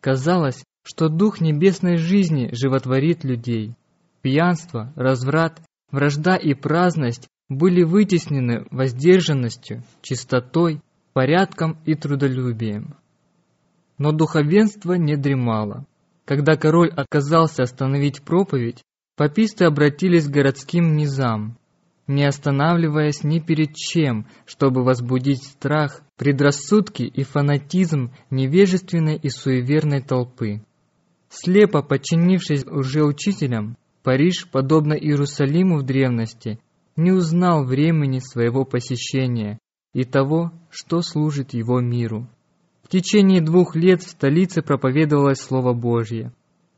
[0.00, 3.74] Казалось, что Дух небесной жизни животворит людей.
[4.22, 10.80] Пьянство, разврат, вражда и праздность были вытеснены воздержанностью, чистотой,
[11.12, 12.96] порядком и трудолюбием.
[13.98, 15.84] Но духовенство не дремало.
[16.30, 18.84] Когда король отказался остановить проповедь,
[19.16, 21.58] паписты обратились к городским низам,
[22.06, 30.62] не останавливаясь ни перед чем, чтобы возбудить страх, предрассудки и фанатизм невежественной и суеверной толпы.
[31.30, 36.60] Слепо подчинившись уже учителям, Париж, подобно Иерусалиму в древности,
[36.94, 39.58] не узнал времени своего посещения
[39.94, 42.28] и того, что служит его миру.
[42.90, 46.32] В течение двух лет в столице проповедовалось Слово Божье.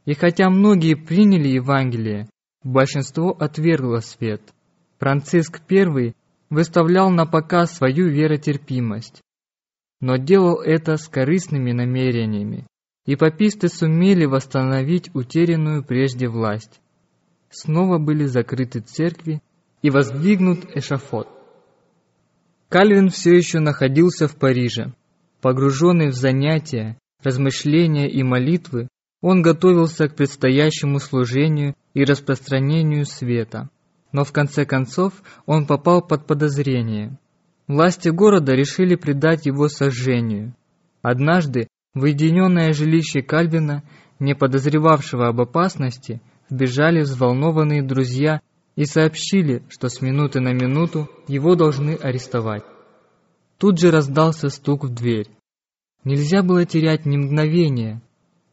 [0.04, 2.28] И хотя многие приняли Евангелие,
[2.62, 4.42] большинство отвергло свет.
[4.98, 6.12] Франциск I
[6.50, 9.22] выставлял на показ свою веротерпимость,
[10.02, 12.66] но делал это с корыстными намерениями,
[13.06, 16.82] и паписты сумели восстановить утерянную прежде власть.
[17.48, 19.40] Снова были закрыты церкви
[19.80, 21.26] и воздвигнут эшафот.
[22.68, 24.92] Кальвин все еще находился в Париже.
[25.42, 28.86] Погруженный в занятия, размышления и молитвы,
[29.20, 33.68] он готовился к предстоящему служению и распространению света.
[34.12, 35.12] Но в конце концов
[35.44, 37.18] он попал под подозрение.
[37.66, 40.54] Власти города решили предать его сожжению.
[41.02, 43.82] Однажды в уединенное жилище Кальвина,
[44.20, 48.40] не подозревавшего об опасности, вбежали взволнованные друзья
[48.76, 52.62] и сообщили, что с минуты на минуту его должны арестовать.
[53.62, 55.28] Тут же раздался стук в дверь.
[56.02, 58.02] Нельзя было терять ни мгновения.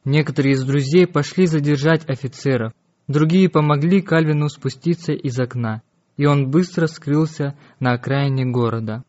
[0.06, 2.74] Некоторые из друзей пошли задержать офицеров,
[3.08, 5.82] другие помогли Кальвину спуститься из окна,
[6.16, 9.04] и он быстро скрылся на окраине города.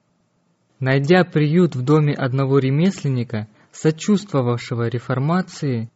[0.79, 5.91] Найдя приют в доме одного ремесленника, сочувствовавшего реформации,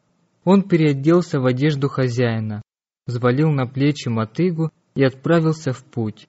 [0.44, 2.60] он переоделся в одежду хозяина,
[3.06, 6.28] взвалил на плечи мотыгу и отправился в путь.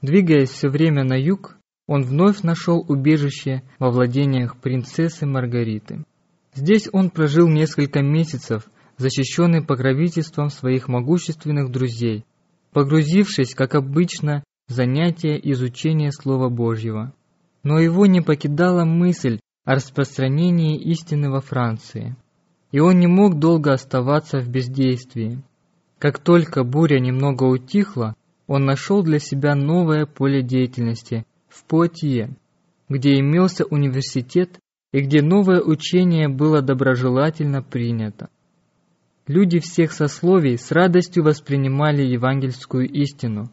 [0.00, 1.55] Двигаясь все время на юг,
[1.86, 6.04] он вновь нашел убежище во владениях принцессы Маргариты.
[6.54, 8.64] Здесь он прожил несколько месяцев,
[8.96, 12.24] защищенный покровительством своих могущественных друзей,
[12.72, 17.12] погрузившись, как обычно, в занятия изучения Слова Божьего.
[17.62, 22.16] Но его не покидала мысль о распространении истины во Франции,
[22.72, 25.42] и он не мог долго оставаться в бездействии.
[25.98, 31.24] Как только буря немного утихла, он нашел для себя новое поле деятельности–
[31.56, 32.36] в Пуатье,
[32.88, 34.58] где имелся университет
[34.92, 38.28] и где новое учение было доброжелательно принято.
[39.26, 43.50] Люди всех сословий с радостью воспринимали евангельскую истину.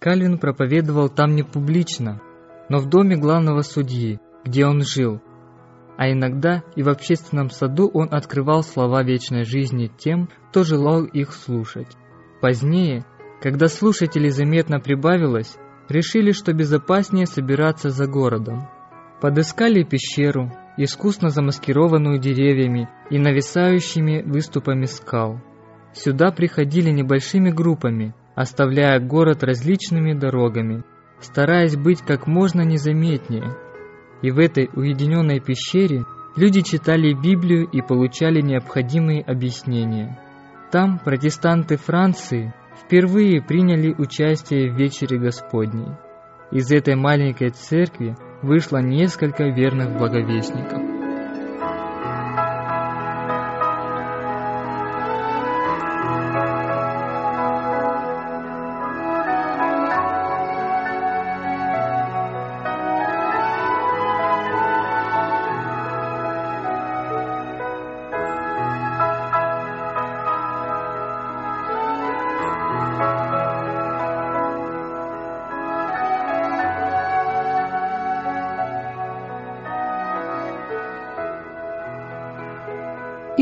[0.00, 2.20] Кальвин проповедовал там не публично,
[2.68, 5.20] но в доме главного судьи, где он жил,
[5.96, 11.32] а иногда и в общественном саду он открывал слова вечной жизни тем, кто желал их
[11.32, 11.96] слушать.
[12.40, 13.06] Позднее,
[13.40, 15.56] когда слушателей заметно прибавилось,
[15.88, 18.68] решили, что безопаснее собираться за городом.
[19.20, 25.40] Подыскали пещеру, искусно замаскированную деревьями и нависающими выступами скал.
[25.92, 30.82] Сюда приходили небольшими группами, оставляя город различными дорогами,
[31.20, 33.54] стараясь быть как можно незаметнее.
[34.22, 36.04] И в этой уединенной пещере
[36.36, 40.18] люди читали Библию и получали необходимые объяснения.
[40.70, 42.54] Там протестанты Франции
[42.84, 45.88] впервые приняли участие в вечере Господней.
[46.50, 51.01] Из этой маленькой церкви вышло несколько верных благовестников.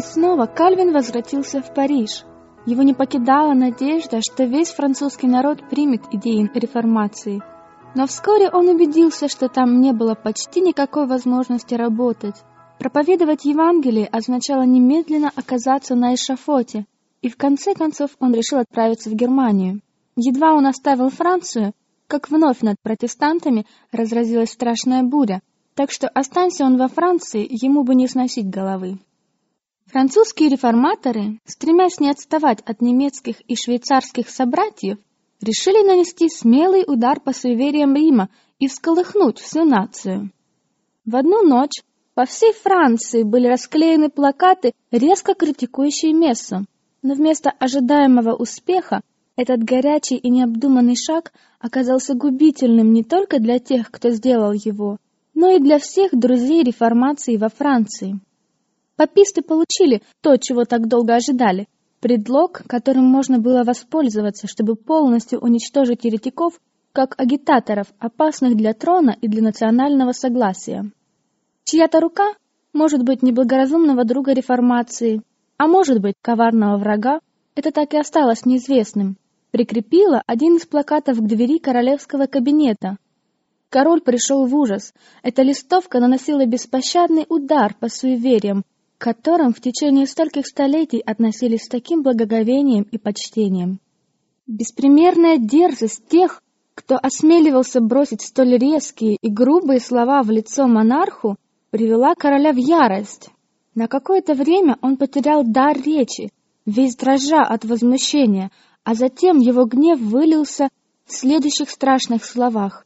[0.01, 2.25] И снова Кальвин возвратился в Париж.
[2.65, 7.43] Его не покидала надежда, что весь французский народ примет идеи реформации.
[7.95, 12.37] Но вскоре он убедился, что там не было почти никакой возможности работать.
[12.79, 16.87] Проповедовать Евангелие означало немедленно оказаться на эшафоте,
[17.21, 19.83] и в конце концов он решил отправиться в Германию.
[20.17, 21.75] Едва он оставил Францию,
[22.07, 25.43] как вновь над протестантами разразилась страшная буря,
[25.75, 28.99] так что останься он во Франции, ему бы не сносить головы.
[29.91, 34.99] Французские реформаторы, стремясь не отставать от немецких и швейцарских собратьев,
[35.41, 38.29] решили нанести смелый удар по суевериям Рима
[38.61, 40.31] и всколыхнуть всю нацию.
[41.05, 41.83] В одну ночь
[42.15, 46.67] по всей Франции были расклеены плакаты, резко критикующие Мессу,
[47.03, 49.01] но вместо ожидаемого успеха
[49.35, 54.99] этот горячий и необдуманный шаг оказался губительным не только для тех, кто сделал его,
[55.35, 58.21] но и для всех друзей реформации во Франции.
[59.01, 61.69] Паписты получили то, чего так долго ожидали,
[62.01, 66.61] предлог, которым можно было воспользоваться, чтобы полностью уничтожить еретиков
[66.93, 70.91] как агитаторов, опасных для трона и для национального согласия.
[71.65, 72.35] Чья-то рука,
[72.75, 75.23] может быть, неблагоразумного друга реформации,
[75.57, 77.21] а может быть, коварного врага,
[77.55, 79.17] это так и осталось неизвестным,
[79.51, 82.99] прикрепила один из плакатов к двери королевского кабинета.
[83.71, 84.93] Король пришел в ужас.
[85.23, 88.63] Эта листовка наносила беспощадный удар по суевериям,
[89.01, 93.81] которым в течение стольких столетий относились с таким благоговением и почтением.
[94.47, 96.43] Беспримерная дерзость тех,
[96.75, 101.37] кто осмеливался бросить столь резкие и грубые слова в лицо монарху,
[101.71, 103.31] привела короля в ярость.
[103.75, 106.31] На какое-то время он потерял дар речи,
[106.67, 108.51] весь дрожа от возмущения,
[108.85, 110.69] а затем его гнев вылился
[111.07, 112.85] в следующих страшных словах.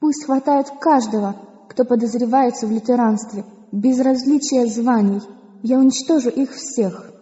[0.00, 1.36] «Пусть хватает каждого,
[1.68, 3.44] кто подозревается в лютеранстве,
[3.74, 5.20] без различия званий.
[5.62, 7.12] Я уничтожу их всех».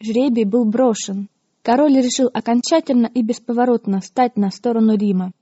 [0.00, 1.28] Жребий был брошен.
[1.62, 5.32] Король решил окончательно и бесповоротно стать на сторону Рима.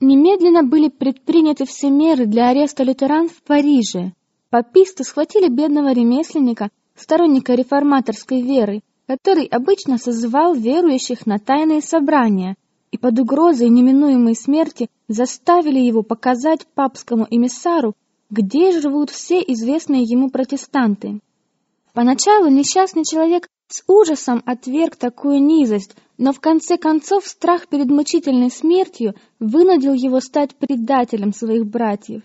[0.00, 4.12] Немедленно были предприняты все меры для ареста лютеран в Париже.
[4.48, 12.54] Паписты схватили бедного ремесленника, сторонника реформаторской веры, который обычно созывал верующих на тайные собрания,
[12.90, 17.94] и под угрозой неминуемой смерти заставили его показать папскому эмиссару,
[18.32, 21.20] где живут все известные ему протестанты.
[21.92, 28.50] Поначалу несчастный человек с ужасом отверг такую низость, но в конце концов страх перед мучительной
[28.50, 32.22] смертью вынудил его стать предателем своих братьев.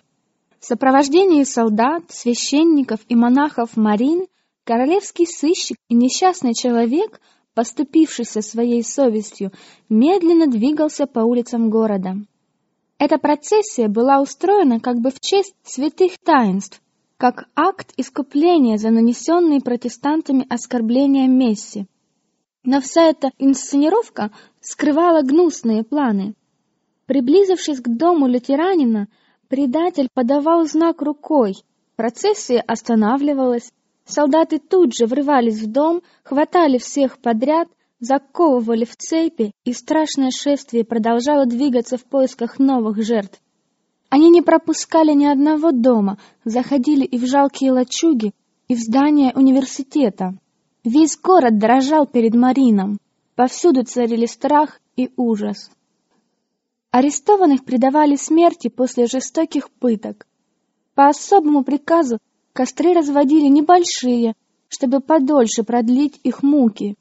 [0.62, 4.28] В сопровождении солдат, священников и монахов Марин
[4.64, 7.20] королевский сыщик и несчастный человек,
[7.53, 9.51] поступившийся своей совестью,
[9.89, 12.16] медленно двигался по улицам города.
[13.00, 16.82] Эта процессия была устроена как бы в честь святых таинств,
[17.18, 21.86] как акт искупления за нанесенные протестантами оскорбления Месси.
[22.64, 24.32] Но вся эта инсценировка
[24.62, 26.34] скрывала гнусные планы.
[27.06, 29.08] Приблизившись к дому лютеранина,
[29.48, 31.54] предатель подавал знак рукой,
[31.95, 33.72] процессия останавливалась,
[34.06, 37.70] солдаты тут же врывались в дом, хватали всех подряд,
[38.00, 43.41] заковывали в цепи, и страшное шествие продолжало двигаться в поисках новых жертв.
[44.10, 48.34] Они не пропускали ни одного дома, заходили и в жалкие лачуги,
[48.68, 50.36] и в здание университета.
[50.84, 52.98] Весь город дрожал перед Марином.
[53.36, 55.70] Повсюду царили страх и ужас.
[56.91, 60.26] Арестованных предавали смерти после жестоких пыток.
[60.95, 62.18] По особому приказу
[62.54, 64.34] костры разводили небольшие,
[64.70, 66.95] чтобы подольше продлить их муки.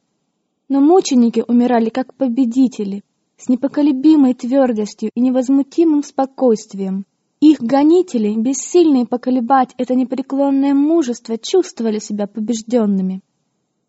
[0.69, 3.03] Но мученики умирали как победители,
[3.37, 7.05] с непоколебимой твердостью и невозмутимым спокойствием.
[7.41, 13.21] Их гонители, бессильные поколебать это непреклонное мужество, чувствовали себя побежденными.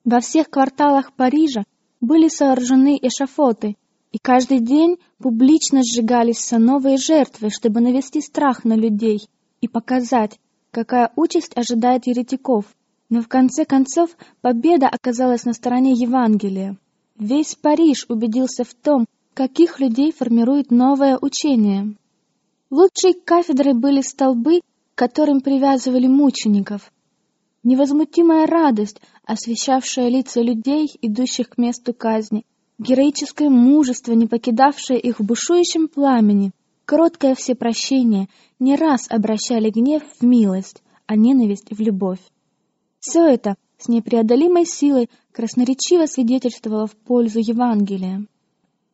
[0.03, 1.63] Во всех кварталах Парижа
[2.01, 3.75] были сооружены эшафоты,
[4.11, 9.27] и каждый день публично сжигались все новые жертвы, чтобы навести страх на людей
[9.61, 10.39] и показать,
[10.71, 12.65] какая участь ожидает еретиков.
[13.09, 14.09] Но в конце концов
[14.41, 16.77] победа оказалась на стороне Евангелия.
[17.17, 21.95] Весь Париж убедился в том, каких людей формирует новое учение.
[22.69, 26.91] Лучшей кафедрой были столбы, к которым привязывали мучеников.
[27.63, 32.45] Невозмутимая радость, освещавшая лица людей, идущих к месту казни,
[32.77, 36.51] героическое мужество, не покидавшее их в бушующем пламени,
[36.85, 38.27] кроткое всепрощение
[38.59, 42.19] не раз обращали гнев в милость, а ненависть в любовь.
[43.07, 48.25] Все это с непреодолимой силой красноречиво свидетельствовало в пользу Евангелия.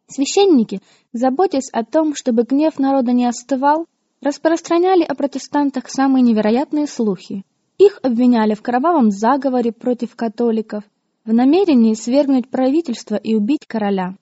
[0.06, 0.82] Священники,
[1.14, 3.88] заботясь о том, чтобы гнев народа не остывал,
[4.22, 7.44] распространяли о протестантах самые невероятные слухи.
[7.80, 10.84] Их обвиняли в кровавом заговоре против католиков,
[11.26, 14.16] в намерении свергнуть правительство и убить короля.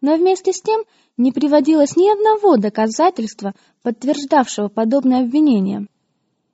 [0.00, 0.82] Но вместе с тем
[1.16, 5.88] не приводилось ни одного доказательства, подтверждавшего подобное обвинение.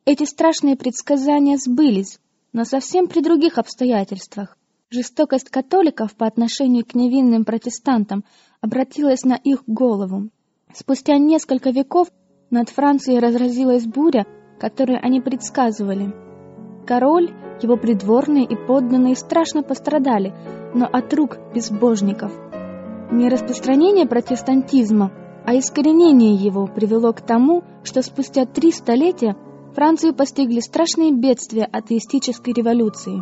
[0.06, 2.18] Эти страшные предсказания сбылись,
[2.52, 4.56] но совсем при других обстоятельствах.
[4.90, 8.24] Жестокость католиков по отношению к невинным протестантам
[8.60, 10.28] обратилась на их голову.
[10.74, 12.08] Спустя несколько веков
[12.50, 14.26] над Францией разразилась буря,
[14.60, 16.12] которую они предсказывали.
[16.86, 17.30] Король,
[17.62, 20.34] его придворные и подданные страшно пострадали,
[20.74, 22.32] но от рук безбожников.
[23.10, 25.12] Не распространение протестантизма,
[25.46, 29.36] а искоренение его привело к тому, что спустя три столетия
[29.74, 33.18] Францию постигли страшные бедствия атеистической революции.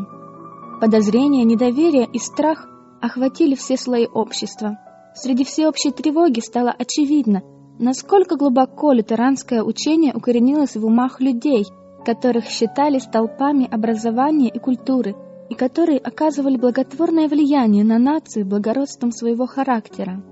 [0.81, 2.67] Подозрения, недоверие и страх
[3.01, 4.79] охватили все слои общества.
[5.15, 7.43] Среди всеобщей тревоги стало очевидно,
[7.79, 11.67] насколько глубоко лютеранское учение укоренилось в умах людей,
[12.05, 15.15] которых считали столпами образования и культуры,
[15.49, 20.23] и которые оказывали благотворное влияние на нации благородством своего характера.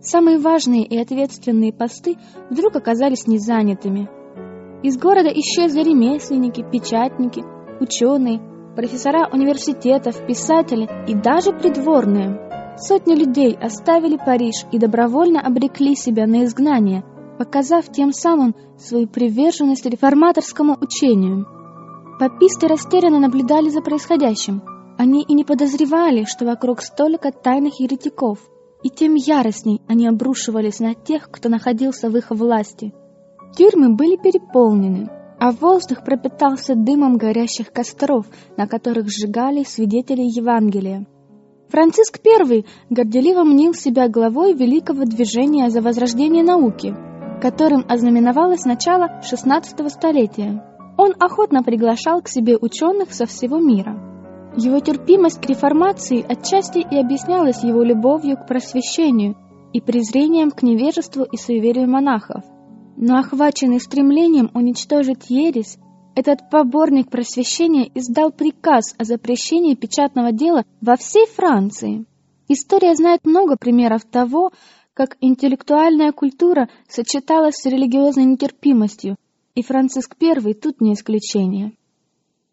[0.00, 2.16] Самые важные и ответственные посты
[2.50, 4.08] вдруг оказались незанятыми.
[4.82, 7.42] Из города исчезли ремесленники, печатники,
[7.80, 8.40] ученые,
[8.76, 12.76] профессора университетов, писатели и даже придворные.
[12.76, 17.04] Сотни людей оставили Париж и добровольно обрекли себя на изгнание,
[17.38, 21.46] показав тем самым свою приверженность реформаторскому учению.
[22.20, 24.62] Паписты растерянно наблюдали за происходящим.
[24.98, 28.38] Они и не подозревали, что вокруг столько тайных еретиков,
[28.82, 32.92] и тем яростней они обрушивались на тех, кто находился в их власти–
[33.54, 38.26] Тюрьмы были переполнены, а воздух пропитался дымом горящих костров,
[38.56, 41.06] на которых сжигали свидетелей Евангелия.
[41.68, 46.94] Франциск I горделиво мнил себя главой великого движения за возрождение науки,
[47.42, 50.62] которым ознаменовалось начало XVI столетия.
[50.96, 54.00] Он охотно приглашал к себе ученых со всего мира.
[54.56, 59.36] Его терпимость к реформации отчасти и объяснялась его любовью к просвещению
[59.72, 62.42] и презрением к невежеству и суеверию монахов.
[62.96, 65.76] Но охваченный стремлением уничтожить ересь,
[66.14, 72.06] этот поборник просвещения издал приказ о запрещении печатного дела во всей Франции.
[72.48, 74.50] История знает много примеров того,
[74.94, 79.16] как интеллектуальная культура сочеталась с религиозной нетерпимостью,
[79.54, 81.72] и Франциск I тут не исключение.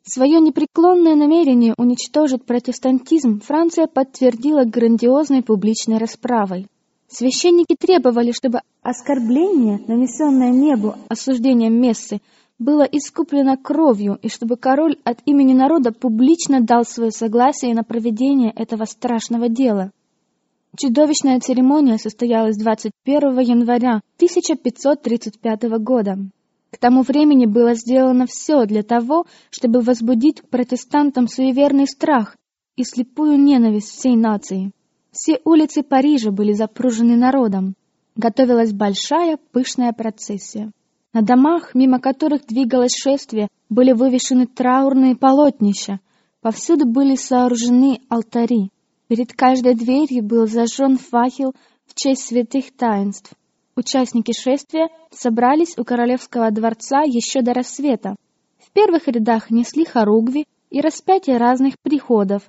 [0.06, 6.68] Свое непреклонное намерение уничтожить протестантизм Франция подтвердила грандиозной публичной расправой.
[7.16, 12.22] Священники требовали, чтобы оскорбление, нанесенное небу осуждением Мессы,
[12.58, 18.52] было искуплено кровью, и чтобы король от имени народа публично дал свое согласие на проведение
[18.52, 19.92] этого страшного дела.
[20.76, 26.18] Чудовищная церемония состоялась 21 января 1535 года.
[26.72, 32.36] К тому времени было сделано все для того, чтобы возбудить к протестантам суеверный страх
[32.76, 34.72] и слепую ненависть всей нации.
[35.14, 37.76] Все улицы Парижа были запружены народом.
[38.16, 40.72] Готовилась большая пышная процессия.
[41.14, 46.00] На домах, мимо которых двигалось шествие, были вывешены траурные полотнища.
[46.42, 48.72] Повсюду были сооружены алтари.
[49.08, 51.54] Перед каждой дверью был зажжен факел
[51.86, 53.34] в честь святых таинств.
[53.76, 58.16] Участники шествия собрались у королевского дворца еще до рассвета.
[58.58, 62.42] В первых рядах несли хоругви и распятия разных приходов,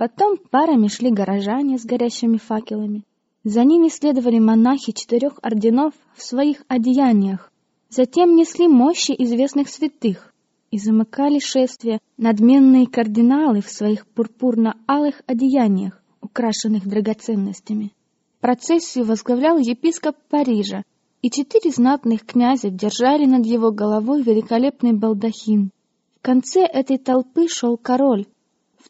[0.00, 3.02] Потом парами шли горожане с горящими факелами.
[3.44, 7.52] За ними следовали монахи четырех орденов в своих одеяниях.
[7.90, 10.32] Затем несли мощи известных святых
[10.70, 17.92] и замыкали шествие надменные кардиналы в своих пурпурно-алых одеяниях, украшенных драгоценностями.
[18.40, 20.82] Процессию возглавлял епископ Парижа,
[21.20, 25.70] и четыре знатных князя держали над его головой великолепный балдахин.
[26.16, 28.24] В конце этой толпы шел король,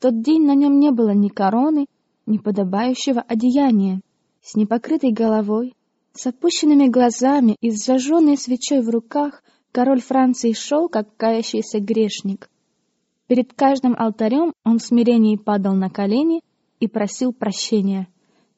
[0.01, 1.87] тот день на нем не было ни короны,
[2.27, 4.01] ни подобающего одеяния.
[4.43, 5.75] С непокрытой головой,
[6.15, 9.43] с опущенными глазами и с зажженной свечой в руках
[9.73, 12.49] король Франции шел, как кающийся грешник.
[13.27, 16.41] Перед каждым алтарем он в смирении падал на колени
[16.81, 18.09] и просил прощения.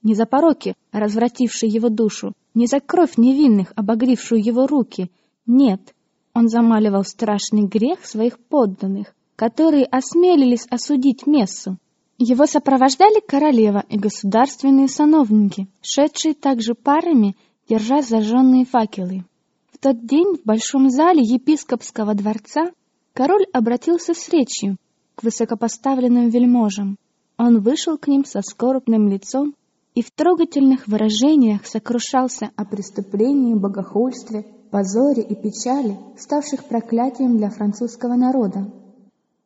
[0.03, 5.11] Не за пороки, развратившие его душу, не за кровь невинных, обогрившую его руки.
[5.47, 5.95] Нет,
[6.35, 11.77] он замаливал страшный грех своих подданных, которые осмелились осудить Мессу.
[12.17, 17.35] Его сопровождали королева и государственные сановники, шедшие также парами,
[17.69, 19.25] держа зажженные факелы.
[19.73, 22.71] В тот день в большом зале епископского дворца
[23.15, 24.77] король обратился с речью
[25.17, 26.97] к высокопоставленным вельможам.
[27.37, 29.57] Он вышел к ним со скорбным лицом
[29.97, 38.15] и в трогательных выражениях сокрушался о преступлении, богохульстве, позоре и печали, ставших проклятием для французского
[38.15, 38.71] народа.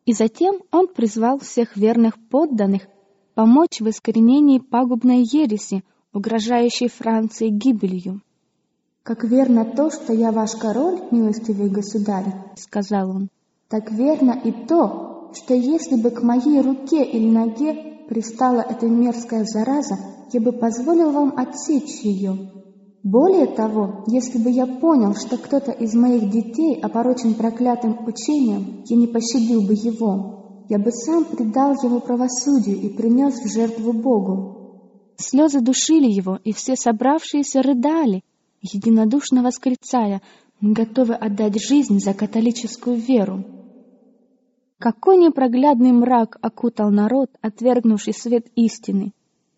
[0.07, 2.83] И затем он призвал всех верных подданных
[3.35, 5.85] помочь в искоренении пагубной ереси,
[6.15, 8.23] угрожающей Франции гибелью.
[9.03, 13.29] «Как верно то, что я ваш король, милостивый государь»,— сказал он,—
[13.69, 19.45] «так верно и то, что если бы к моей руке или ноге пристала эта мерзкая
[19.45, 19.97] зараза,
[20.33, 22.51] я бы позволил вам отсечь ее.
[23.03, 28.97] Более того, если бы я понял, что кто-то из моих детей опорочен проклятым учением, я
[28.97, 30.65] не пощадил бы его.
[30.69, 34.57] Я бы сам предал его правосудию и принес в жертву Богу.
[35.17, 38.23] Слезы душили его, и все собравшиеся рыдали,
[38.61, 40.21] единодушно восклицая,
[40.61, 43.45] мы готовы отдать жизнь за католическую веру.
[44.79, 49.13] Какой непроглядный мрак окутал народ, отвергнувший свет истины.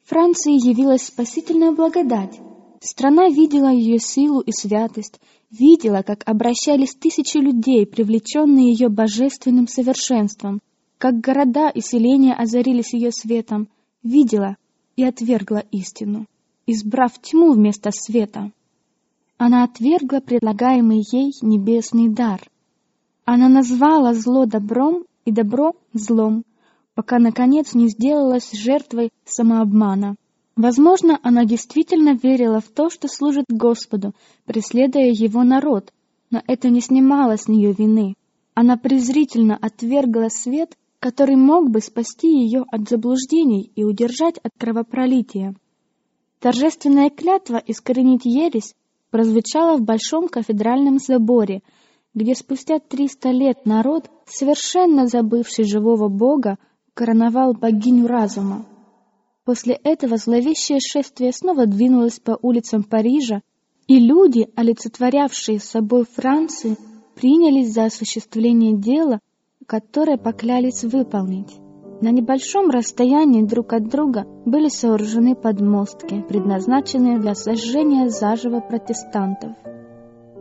[0.05, 2.41] Франции явилась спасительная благодать.
[2.81, 5.21] Страна видела ее силу и святость,
[5.51, 10.61] видела, как обращались тысячи людей, привлеченные ее божественным совершенством,
[10.99, 13.69] как города и селения озарились ее светом,
[14.03, 14.57] видела
[14.97, 16.27] и отвергла истину,
[16.67, 18.53] избрав тьму вместо света.
[19.39, 22.41] Она отвергла предлагаемый ей небесный дар.
[23.25, 26.45] Она назвала зло добром и добро злом,
[26.95, 30.17] пока, наконец, не сделалась жертвой самообмана.
[30.59, 34.13] Возможно, она действительно верила в то, что служит Господу,
[34.45, 35.93] преследуя его народ,
[36.33, 38.15] но это не снимало с нее вины.
[38.55, 45.55] Она презрительно отвергла свет, который мог бы спасти ее от заблуждений и удержать от кровопролития.
[46.41, 48.75] Торжественная клятва искоренить ересь
[49.11, 51.63] прозвучала в Большом кафедральном соборе,
[52.15, 56.59] где спустя триста лет народ, совершенно забывший живого Бога,
[56.95, 58.67] короновал богиню разума.
[59.49, 63.41] После этого зловещее шествие снова двинулось по улицам Парижа,
[63.87, 66.77] и люди, олицетворявшие собой Францию,
[67.15, 69.21] принялись за осуществление дела,
[69.65, 71.49] которое поклялись выполнить.
[72.03, 79.53] На небольшом расстоянии друг от друга были сооружены подмостки, предназначенные для сожжения заживо протестантов.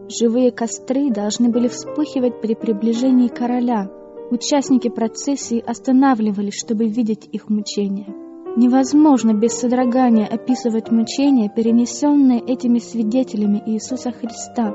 [0.10, 3.89] Живые костры должны были вспыхивать при приближении короля,
[4.30, 8.26] Участники процессии останавливались, чтобы видеть их мучения.
[8.58, 14.74] Невозможно без содрогания описывать мучения, перенесенные этими свидетелями Иисуса Христа.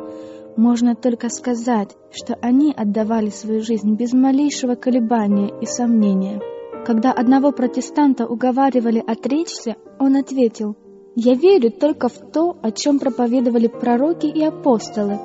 [0.57, 6.41] Можно только сказать, что они отдавали свою жизнь без малейшего колебания и сомнения.
[6.87, 10.77] Когда одного протестанта уговаривали отречься, он ответил,
[11.17, 15.19] «Я верю только в то, о чем проповедовали пророки и апостолы.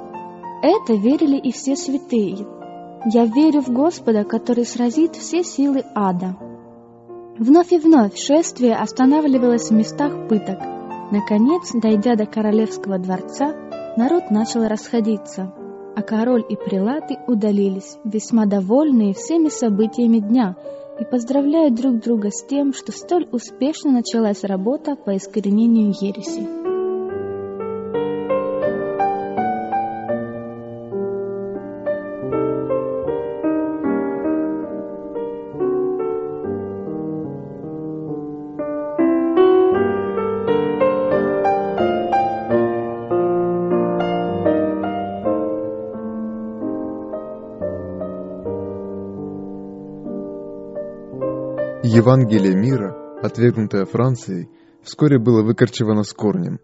[0.64, 2.48] Это верили и все святые,
[3.06, 6.47] я верю в Господа, который сразит все силы ада.
[7.40, 10.58] Вновь и вновь шествие останавливалось в местах пыток.
[11.12, 13.54] Наконец, дойдя до королевского дворца,
[13.96, 15.54] народ начал расходиться,
[15.96, 20.56] а король и прилаты удалились, весьма довольные всеми событиями дня,
[21.00, 26.67] и поздравляют друг друга с тем, что столь успешно началась работа по искоренению ереси.
[51.98, 54.52] Евангелие мира, отвергнутое Францией,
[54.84, 56.60] вскоре было выкорчевано с корнем.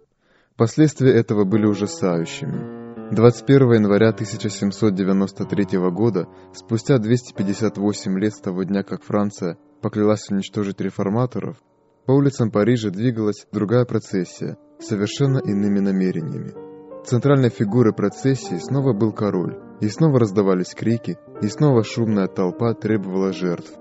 [0.58, 3.10] Последствия этого были ужасающими.
[3.16, 11.58] 21 января 1793 года, спустя 258 лет с того дня, как Франция поклялась уничтожить реформаторов,
[12.06, 16.54] по улицам Парижа двигалась другая процессия, совершенно иными намерениями.
[17.08, 23.34] Центральной фигурой процессии снова был король, и снова раздавались крики, и снова шумная толпа требовала
[23.34, 23.74] жертв.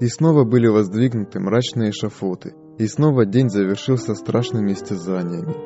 [0.00, 5.56] И снова были воздвигнуты мрачные шафоты, и снова день завершился страшными истязаниями.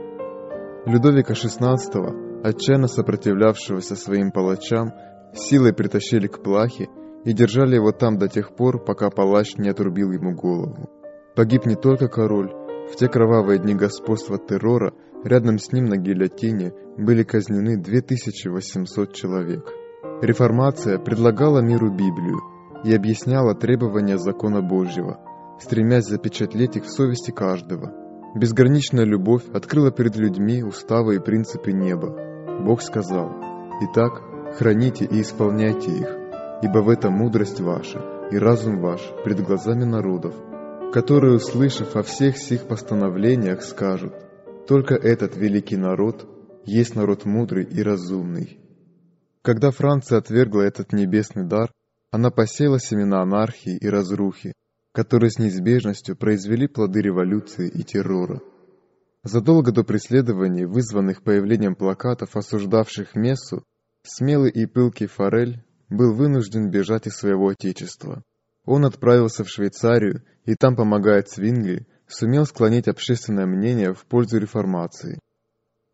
[0.86, 4.92] Людовика XVI, отчаянно сопротивлявшегося своим палачам,
[5.34, 6.88] силой притащили к плахе
[7.24, 10.90] и держали его там до тех пор, пока палач не отрубил ему голову.
[11.36, 12.52] Погиб не только король,
[12.90, 14.92] в те кровавые дни господства террора
[15.24, 19.66] рядом с ним на гильотине были казнены 2800 человек.
[20.20, 22.40] Реформация предлагала миру Библию,
[22.84, 25.20] и объясняла требования закона Божьего,
[25.60, 27.92] стремясь запечатлеть их в совести каждого.
[28.34, 32.16] Безграничная любовь открыла перед людьми уставы и принципы неба.
[32.64, 33.30] Бог сказал,
[33.82, 34.22] «Итак,
[34.56, 36.08] храните и исполняйте их,
[36.62, 40.34] ибо в этом мудрость ваша и разум ваш пред глазами народов,
[40.92, 44.14] которые, услышав о всех сих постановлениях, скажут,
[44.66, 46.26] только этот великий народ
[46.64, 48.58] есть народ мудрый и разумный».
[49.42, 51.70] Когда Франция отвергла этот небесный дар,
[52.12, 54.52] Она посеяла семена анархии и разрухи,
[54.92, 58.42] которые с неизбежностью произвели плоды революции и террора.
[59.24, 63.64] Задолго до преследований, вызванных появлением плакатов, осуждавших Мессу,
[64.02, 68.22] смелый и пылкий Форель был вынужден бежать из своего отечества.
[68.66, 75.18] Он отправился в Швейцарию и там, помогая Цвингли, сумел склонить общественное мнение в пользу реформации.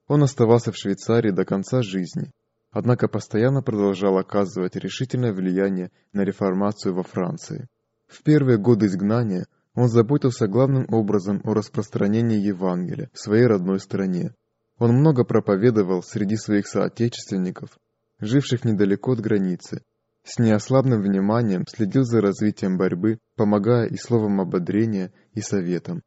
[0.08, 2.32] Он оставался в Швейцарии до конца жизни,
[2.70, 7.68] однако постоянно продолжал оказывать решительное влияние на реформацию во Франции.
[8.06, 14.34] В первые годы изгнания он заботился главным образом о распространении Евангелия в своей родной стране.
[14.78, 17.78] Он много проповедовал среди своих соотечественников,
[18.20, 19.82] живших недалеко от границы,
[20.28, 26.02] с неослабным вниманием следил за развитием борьбы, помогая и словом ободрения, и советом.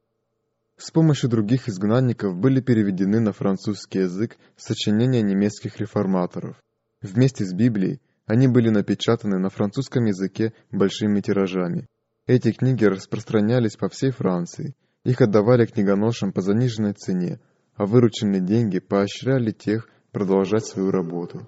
[0.83, 6.59] С помощью других изгнанников были переведены на французский язык сочинения немецких реформаторов.
[7.03, 11.85] Вместе с Библией они были напечатаны на французском языке большими тиражами.
[12.25, 14.73] Эти книги распространялись по всей Франции,
[15.03, 17.39] их отдавали книгоношам по заниженной цене,
[17.75, 21.47] а вырученные деньги поощряли тех продолжать свою работу.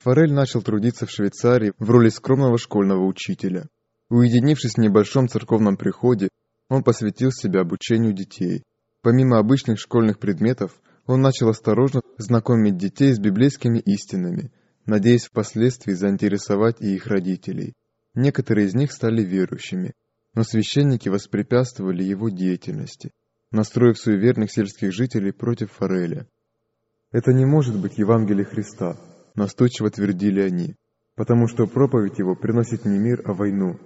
[0.00, 3.64] Форель начал трудиться в Швейцарии в роли скромного школьного учителя.
[4.10, 6.28] Уединившись в небольшом церковном приходе,
[6.72, 8.62] он посвятил себя обучению детей.
[9.02, 14.50] Помимо обычных школьных предметов, он начал осторожно знакомить детей с библейскими истинами,
[14.86, 17.74] надеясь впоследствии заинтересовать и их родителей.
[18.14, 19.92] Некоторые из них стали верующими,
[20.34, 23.10] но священники воспрепятствовали его деятельности,
[23.50, 26.26] настроив суеверных сельских жителей против Фореля.
[27.10, 28.96] Это не может быть Евангелие Христа,
[29.34, 30.76] настойчиво твердили они,
[31.16, 33.78] потому что проповедь его приносит не мир, а войну.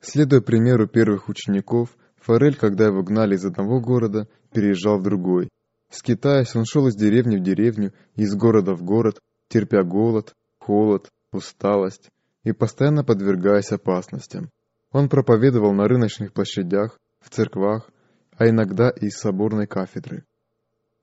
[0.00, 5.48] Следуя примеру первых учеников, Форель, когда его гнали из одного города, переезжал в другой.
[5.90, 9.18] Скитаясь, он шел из деревни в деревню, из города в город,
[9.48, 12.10] терпя голод, холод, усталость
[12.44, 14.50] и постоянно подвергаясь опасностям.
[14.92, 17.90] Он проповедовал на рыночных площадях, в церквах,
[18.36, 20.24] а иногда и из соборной кафедры.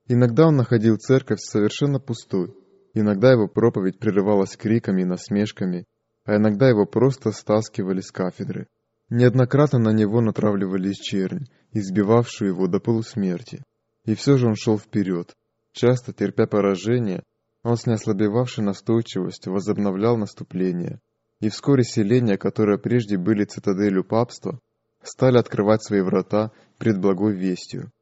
[0.08, 2.54] Иногда он находил церковь совершенно пустой,
[2.98, 5.84] Иногда его проповедь прерывалась криками и насмешками,
[6.24, 8.68] а иногда его просто стаскивали с кафедры.
[9.08, 13.62] Неоднократно на него натравливались чернь, избивавшую его до полусмерти.
[14.04, 15.32] И все же он шел вперед.
[15.72, 17.22] Часто, терпя поражение,
[17.62, 21.00] он с неослабевавшей настойчивостью возобновлял наступление.
[21.40, 24.58] И вскоре селения, которые прежде были цитаделью папства,
[25.02, 27.92] стали открывать свои врата пред благой вестью.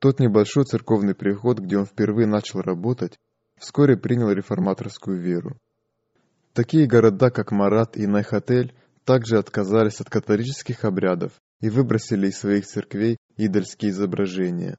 [0.00, 3.18] Тот небольшой церковный приход, где он впервые начал работать,
[3.56, 5.58] вскоре принял реформаторскую веру.
[6.52, 8.74] Такие города, как Марат и Найхатель,
[9.04, 14.76] также отказались от католических обрядов и выбросили из своих церквей идольские изображения.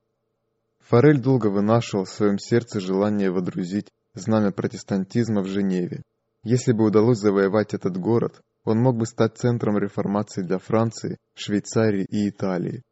[0.82, 6.04] Форель долго вынашивал в своем сердце желание водрузить знамя протестантизма в Женеве.
[6.44, 12.06] Если бы удалось завоевать этот город, он мог бы стать центром реформации для Франции, Швейцарии
[12.10, 12.84] и Италии.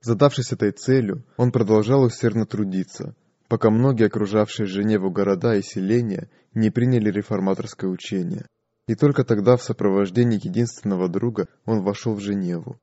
[0.00, 3.14] Задавшись этой целью, он продолжал усердно трудиться,
[3.48, 8.46] пока многие окружавшие Женеву города и селения не приняли реформаторское учение.
[8.88, 12.80] И только тогда в сопровождении единственного друга он вошел в Женеву.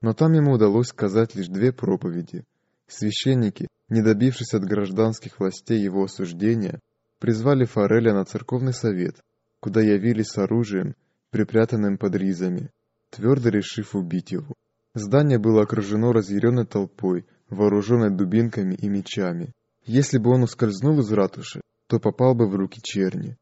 [0.00, 2.44] Но там ему удалось сказать лишь две проповеди.
[2.88, 6.80] Священники, не добившись от гражданских властей его осуждения,
[7.20, 9.16] призвали Фореля на церковный совет,
[9.60, 10.96] куда явились с оружием,
[11.30, 12.70] припрятанным под ризами,
[13.10, 14.54] твердо решив убить его.
[14.94, 19.52] Здание было окружено разъяренной толпой, вооруженной дубинками и мечами.
[19.84, 23.36] Если бы он ускользнул из ратуши, то попал бы в руки черни.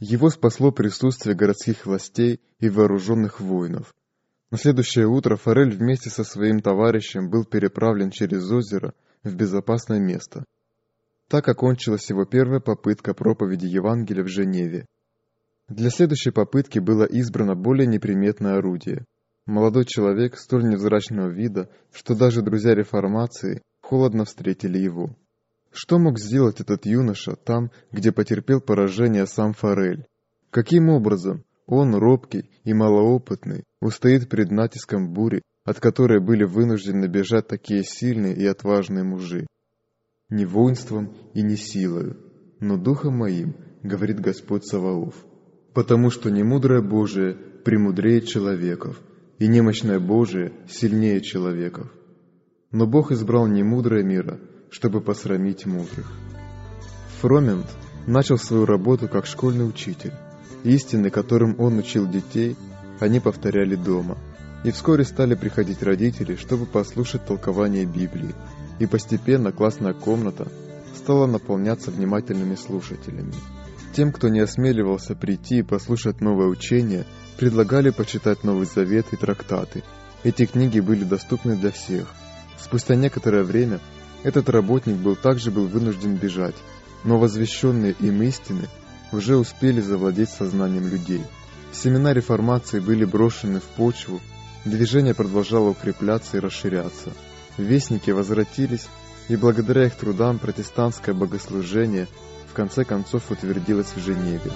[0.00, 3.94] Его спасло присутствие городских властей и вооруженных воинов.
[4.50, 10.44] На следующее утро Форель вместе со своим товарищем был переправлен через озеро в безопасное место.
[11.28, 14.86] Так окончилась его первая попытка проповеди Евангелия в Женеве.
[15.68, 19.04] Для следующей попытки было избрано более неприметное орудие.
[19.46, 25.16] Молодой человек столь невзрачного вида, что даже друзья реформации холодно встретили его.
[25.76, 30.06] Что мог сделать этот юноша там, где потерпел поражение сам Форель?
[30.50, 37.48] Каким образом он, робкий и малоопытный, устоит перед натиском бури, от которой были вынуждены бежать
[37.48, 39.48] такие сильные и отважные мужи?
[40.28, 42.20] Не воинством и не силою,
[42.60, 45.26] но духом моим, говорит Господь Саваоф.
[45.74, 49.02] Потому что немудрое Божие премудрее человеков,
[49.40, 51.92] и немощное Божие сильнее человеков.
[52.70, 54.38] Но Бог избрал немудрое мира–
[54.74, 56.10] чтобы посрамить мудрых.
[57.20, 57.66] Фромент
[58.08, 60.12] начал свою работу как школьный учитель.
[60.64, 62.56] Истины, которым он учил детей,
[62.98, 64.18] они повторяли дома.
[64.64, 68.34] И вскоре стали приходить родители, чтобы послушать толкование Библии.
[68.80, 70.48] И постепенно классная комната
[70.96, 73.34] стала наполняться внимательными слушателями.
[73.94, 77.04] Тем, кто не осмеливался прийти и послушать новое учение,
[77.38, 79.84] предлагали почитать Новый Завет и трактаты.
[80.24, 82.08] Эти книги были доступны для всех.
[82.58, 83.78] Спустя некоторое время
[84.24, 86.56] этот работник был также был вынужден бежать,
[87.04, 88.68] но возвещенные им истины
[89.12, 91.22] уже успели завладеть сознанием людей.
[91.72, 94.20] Семена реформации были брошены в почву,
[94.64, 97.12] движение продолжало укрепляться и расширяться.
[97.58, 98.88] Вестники возвратились,
[99.28, 102.08] и благодаря их трудам протестантское богослужение
[102.50, 104.50] в конце концов утвердилось в Женеве.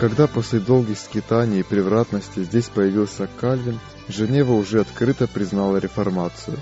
[0.00, 3.78] Когда после долгих скитаний и превратности здесь появился Кальвин,
[4.08, 6.56] Женева уже открыто признала реформацию.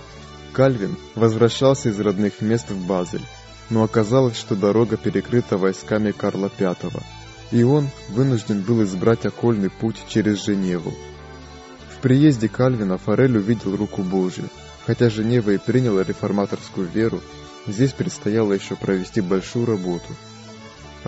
[0.52, 3.22] Кальвин возвращался из родных мест в Базель,
[3.70, 6.76] но оказалось, что дорога перекрыта войсками Карла V,
[7.52, 10.92] и он вынужден был избрать окольный путь через Женеву.
[11.96, 14.48] В приезде Кальвина Форель увидел руку Божью.
[14.84, 17.20] Хотя Женева и приняла реформаторскую веру,
[17.68, 20.08] здесь предстояло еще провести большую работу–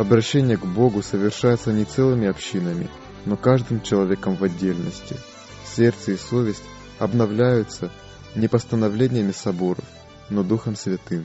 [0.01, 2.88] Обращение к Богу совершается не целыми общинами,
[3.26, 5.14] но каждым человеком в отдельности.
[5.66, 6.62] Сердце и совесть
[6.98, 7.90] обновляются
[8.34, 9.84] не постановлениями соборов,
[10.30, 11.24] но Духом Святым.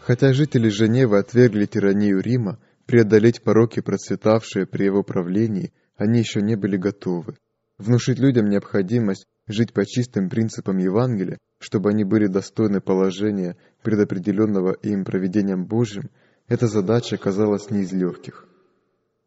[0.00, 6.56] Хотя жители Женевы отвергли тиранию Рима, преодолеть пороки, процветавшие при его правлении, они еще не
[6.56, 7.36] были готовы.
[7.76, 15.04] Внушить людям необходимость жить по чистым принципам Евангелия, чтобы они были достойны положения, предопределенного им
[15.04, 16.08] проведением Божьим–
[16.48, 18.46] эта задача казалась не из легких.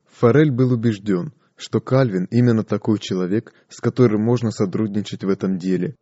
[0.05, 5.95] Форель был убежден, что Кальвин именно такой человек, с которым можно сотрудничать в этом деле.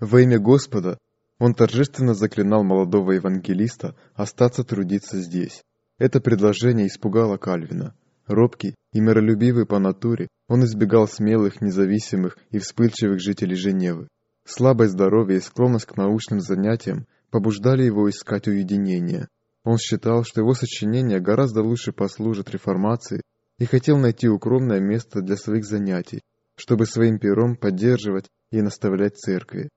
[0.00, 0.98] Во имя Господа
[1.38, 5.62] он торжественно заклинал молодого евангелиста остаться трудиться здесь.
[5.98, 7.94] Это предложение испугало Кальвина.
[8.26, 14.08] Робкий и миролюбивый по натуре, он избегал смелых, независимых и вспыльчивых жителей Женевы.
[14.44, 19.28] Слабое здоровье и склонность к научным занятиям побуждали его искать уединение.
[19.68, 23.20] Он считал, что его сочинения гораздо лучше послужат реформации
[23.58, 26.22] и хотел найти укромное место для своих занятий,
[26.56, 29.68] чтобы своим пером поддерживать и наставлять церкви.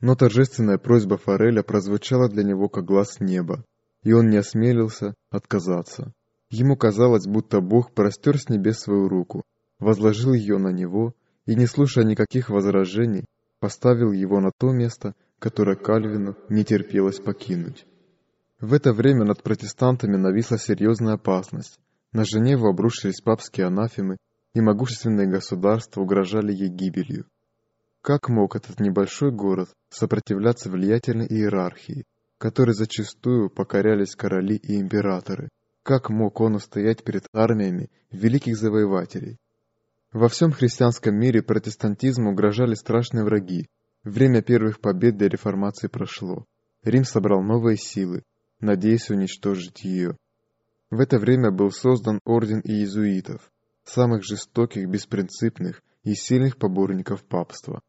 [0.00, 3.64] Но торжественная просьба Фореля прозвучала для него как глаз неба,
[4.02, 6.12] и он не осмелился отказаться.
[6.50, 9.44] Ему казалось, будто Бог простер с небес свою руку,
[9.78, 11.14] возложил ее на него
[11.46, 13.24] и, не слушая никаких возражений,
[13.60, 17.86] поставил его на то место, которое Кальвину не терпелось покинуть.
[18.60, 21.78] В это время над протестантами нависла серьезная опасность.
[22.12, 24.16] На Женеву обрушились папские анафемы,
[24.54, 27.26] и могущественные государства угрожали ей гибелью.
[28.00, 32.04] Как мог этот небольшой город сопротивляться влиятельной иерархии,
[32.38, 35.50] которой зачастую покорялись короли и императоры?
[35.84, 39.38] Как мог он устоять перед армиями великих завоевателей?
[40.12, 43.68] Во всем христианском мире протестантизму угрожали страшные враги.
[44.02, 46.44] Время первых побед для реформации прошло.
[46.82, 48.22] Рим собрал новые силы,
[48.60, 50.16] надеясь уничтожить ее.
[50.90, 53.50] В это время был создан орден иезуитов,
[53.84, 57.80] самых жестоких, беспринципных и сильных поборников папства.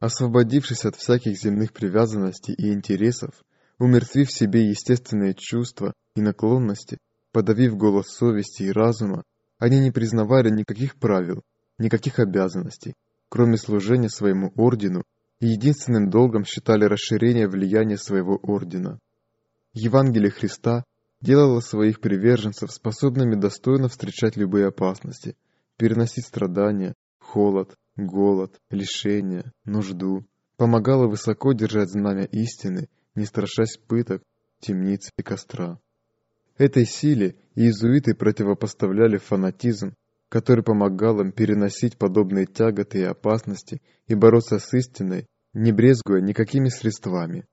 [0.00, 3.30] Освободившись от всяких земных привязанностей и интересов,
[3.78, 6.98] умертвив в себе естественные чувства и наклонности,
[7.32, 9.22] подавив голос совести и разума,
[9.58, 11.42] они не признавали никаких правил,
[11.78, 12.94] никаких обязанностей,
[13.28, 15.04] кроме служения своему ордену,
[15.40, 18.98] и единственным долгом считали расширение влияния своего ордена.
[19.74, 20.84] Евангелие Христа
[21.20, 25.36] делало своих приверженцев способными достойно встречать любые опасности,
[25.76, 30.24] переносить страдания, холод, голод, лишения, нужду,
[30.56, 34.22] помогало высоко держать знамя истины, не страшась пыток,
[34.60, 35.80] темниц и костра.
[36.56, 39.94] Этой силе иезуиты противопоставляли фанатизм,
[40.28, 46.68] который помогал им переносить подобные тяготы и опасности и бороться с истиной, не брезгуя никакими
[46.68, 47.44] средствами.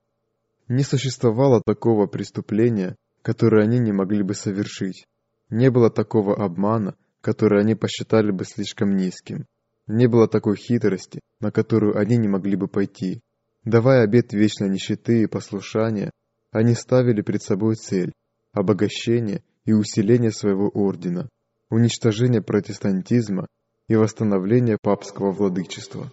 [0.68, 5.06] Не существовало такого преступления, которое они не могли бы совершить.
[5.50, 9.46] Не было такого обмана, который они посчитали бы слишком низким.
[9.86, 13.20] Не было такой хитрости, на которую они не могли бы пойти.
[13.64, 16.10] Давая обет вечной нищеты и послушания,
[16.50, 18.12] они ставили перед собой цель–
[18.52, 21.28] обогащение и усиление своего ордена,
[21.70, 23.46] уничтожение протестантизма
[23.88, 26.12] и восстановление папского владычества.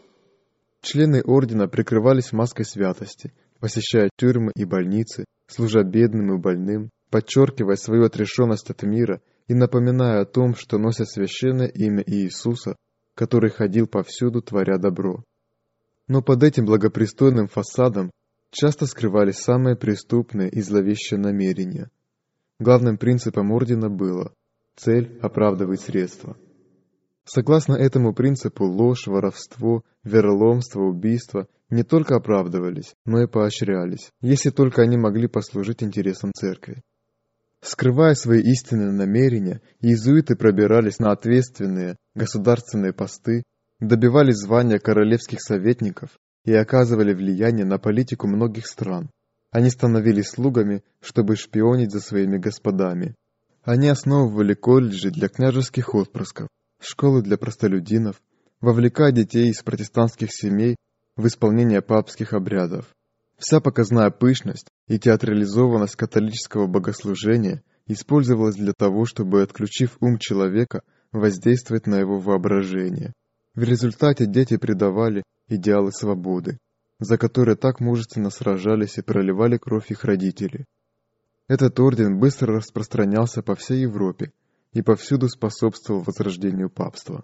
[0.82, 8.06] Члены ордена прикрывались маской святости, посещая тюрьмы и больницы, служа бедным и больным, подчеркивая свою
[8.06, 12.76] отрешенность от мира и напоминая о том, что носят священное имя Иисуса,
[13.16, 15.24] который ходил повсюду, творя добро.
[16.08, 18.12] Но под этим благопристойным фасадом
[18.52, 21.90] часто скрывались самые преступные и зловещие намерения.
[22.60, 24.34] Главным принципом ордена было
[24.76, 26.38] «цель оправдывает средства».
[27.26, 34.82] Согласно этому принципу ложь, воровство, вероломство, убийство не только оправдывались, но и поощрялись, если только
[34.82, 36.82] они могли послужить интересам церкви.
[37.62, 43.44] Скрывая свои истинные намерения, иезуиты пробирались на ответственные государственные посты,
[43.80, 49.10] добивались звания королевских советников и оказывали влияние на политику многих стран.
[49.52, 53.16] Они становились слугами, чтобы шпионить за своими господами.
[53.64, 56.48] Они основывали колледжи для княжеских отпрысков,
[56.80, 58.22] школы для простолюдинов,
[58.62, 60.76] вовлекая детей из протестантских семей
[61.16, 62.86] в исполнение папских обрядов.
[63.38, 71.88] Вся показная пышность и театрализованность католического богослужения использовалась для того, чтобы, отключив ум человека, воздействовать
[71.88, 73.14] на его воображение.
[73.56, 76.58] В результате дети предавали идеалы свободы,
[77.00, 80.66] за которые так мужественно сражались и проливали кровь их родители.
[81.48, 84.32] Этот орден быстро распространялся по всей Европе
[84.74, 87.24] и повсюду способствовал возрождению папства.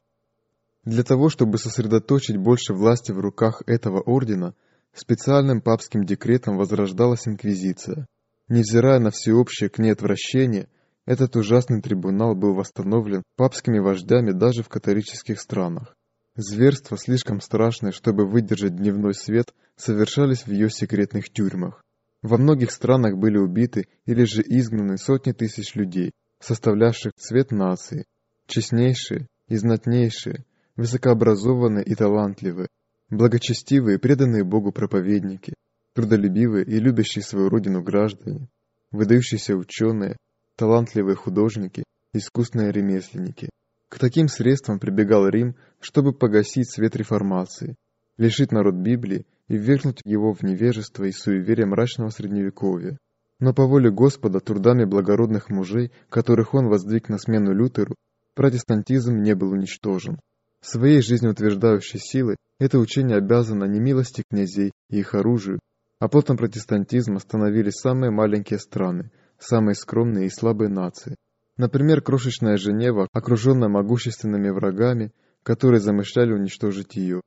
[0.84, 4.54] Для того, чтобы сосредоточить больше власти в руках этого ордена,
[4.96, 8.08] Специальным папским декретом возрождалась инквизиция.
[8.48, 10.70] Невзирая на всеобщее к ней отвращение,
[11.06, 15.98] этот ужасный трибунал был восстановлен папскими вождями даже в католических странах.
[16.38, 21.84] Зверства, слишком страшные, чтобы выдержать дневной свет, совершались в ее секретных тюрьмах.
[22.22, 28.06] Во многих странах были убиты или же изгнаны сотни тысяч людей, составлявших цвет нации,
[28.48, 32.68] честнейшие и знатнейшие, высокообразованные и талантливые,
[33.10, 35.54] благочестивые, преданные Богу проповедники,
[35.94, 38.50] трудолюбивые и любящие свою родину граждане,
[38.92, 40.18] выдающиеся ученые,
[40.56, 41.84] талантливые художники,
[42.14, 43.50] искусные ремесленники.
[43.90, 47.76] К таким средствам прибегал Рим, чтобы погасить свет реформации,
[48.18, 52.98] лишить народ Библии и ввергнуть его в невежество и суеверие мрачного средневековья.
[53.40, 57.96] Но по воле Господа трудами благородных мужей, которых он воздвиг на смену Лютеру,
[58.34, 60.20] протестантизм не был уничтожен.
[60.62, 65.60] Своей жизнеутверждающей силой это учение обязано не милости князей и их оружию,
[66.00, 71.16] а плотом протестантизма становились самые маленькие страны, самые скромные и слабые нации.
[71.58, 75.12] Например, крошечная Женева, окруженная могущественными врагами,
[75.44, 77.22] которые замышляли уничтожить ее.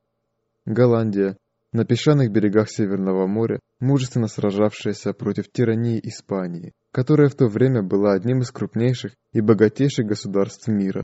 [0.67, 1.37] Голландия,
[1.73, 8.13] на песчаных берегах Северного моря, мужественно сражавшаяся против тирании Испании, которая в то время была
[8.15, 11.03] одним из крупнейших и богатейших государств мира,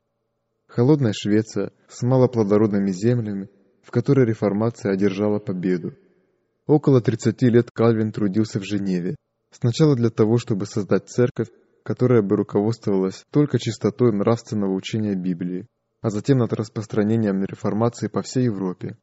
[0.69, 3.49] холодная Швеция с малоплодородными землями,
[3.83, 5.95] в которой реформация одержала победу.
[6.67, 9.17] Около 30 лет Кальвин трудился в Женеве,
[9.51, 11.49] сначала для того, чтобы создать церковь,
[11.83, 15.67] которая бы руководствовалась только чистотой нравственного учения Библии,
[16.01, 18.97] а затем над распространением реформации по всей Европе.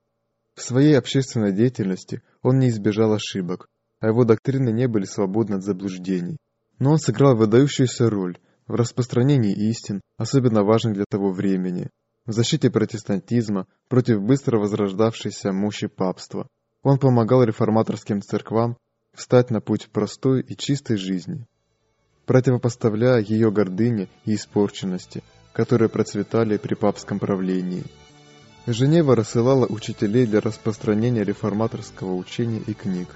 [0.61, 3.67] В своей общественной деятельности он не избежал ошибок,
[3.99, 6.37] а его доктрины не были свободны от заблуждений.
[6.77, 8.37] Но он сыграл выдающуюся роль–
[8.67, 11.89] в распространении истин, особенно важных для того времени,
[12.27, 16.47] в защите протестантизма против быстро возрождавшейся мощи папства.
[16.83, 18.77] Он помогал реформаторским церквам
[19.15, 21.47] встать на путь простой и чистой жизни,
[22.27, 27.83] противопоставляя ее гордыне и испорченности, которые процветали при папском правлении.
[28.67, 33.09] Женева рассылала учителей для распространения реформаторского учения и книг.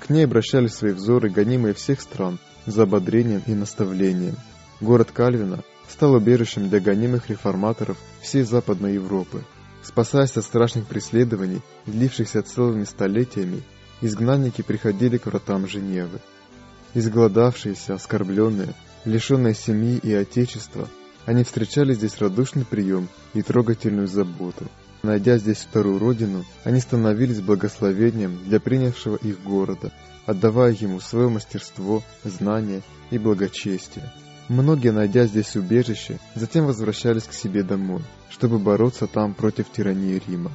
[0.00, 4.36] К ней обращали свои взоры гонимые всех стран за ободрением и наставлением–
[4.80, 9.42] Город Кальвина стал убежищем для гонимых реформаторов всей Западной Европы.
[9.82, 13.62] Спасаясь от страшных преследований, длившихся целыми столетиями,
[14.00, 16.20] изгнанники приходили к вратам Женевы.
[16.94, 20.88] Изголодавшиеся, оскорбленные, лишенные семьи и отечества,
[21.28, 24.64] они встречали здесь радушный прием и трогательную заботу.
[25.02, 29.92] Найдя здесь вторую родину, они становились благословением для принявшего их города,
[30.24, 34.10] отдавая ему свое мастерство, знания и благочестие.
[34.48, 38.00] Многие, найдя здесь убежище, затем возвращались к себе домой,
[38.30, 40.50] чтобы бороться там против тирании Рима.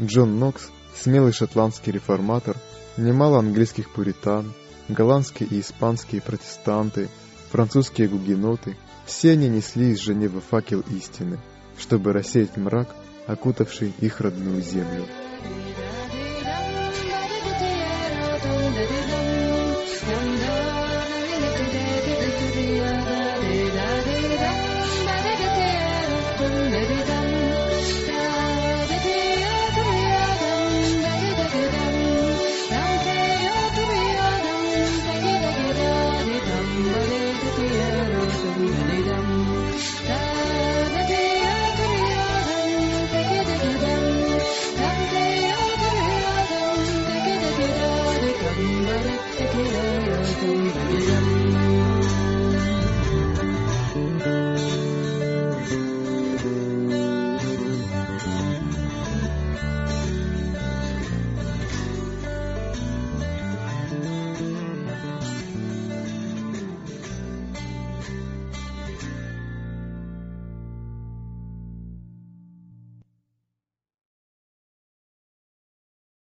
[0.00, 2.56] Джон Нокс, смелый шотландский реформатор,
[2.96, 4.52] немало английских пуритан,
[4.88, 7.08] голландские и испанские протестанты,
[7.50, 8.76] французские гугеноты,
[9.06, 11.38] все они несли из Женевы факел истины,
[11.78, 12.88] чтобы рассеять мрак,
[13.26, 15.06] окутавший их родную землю.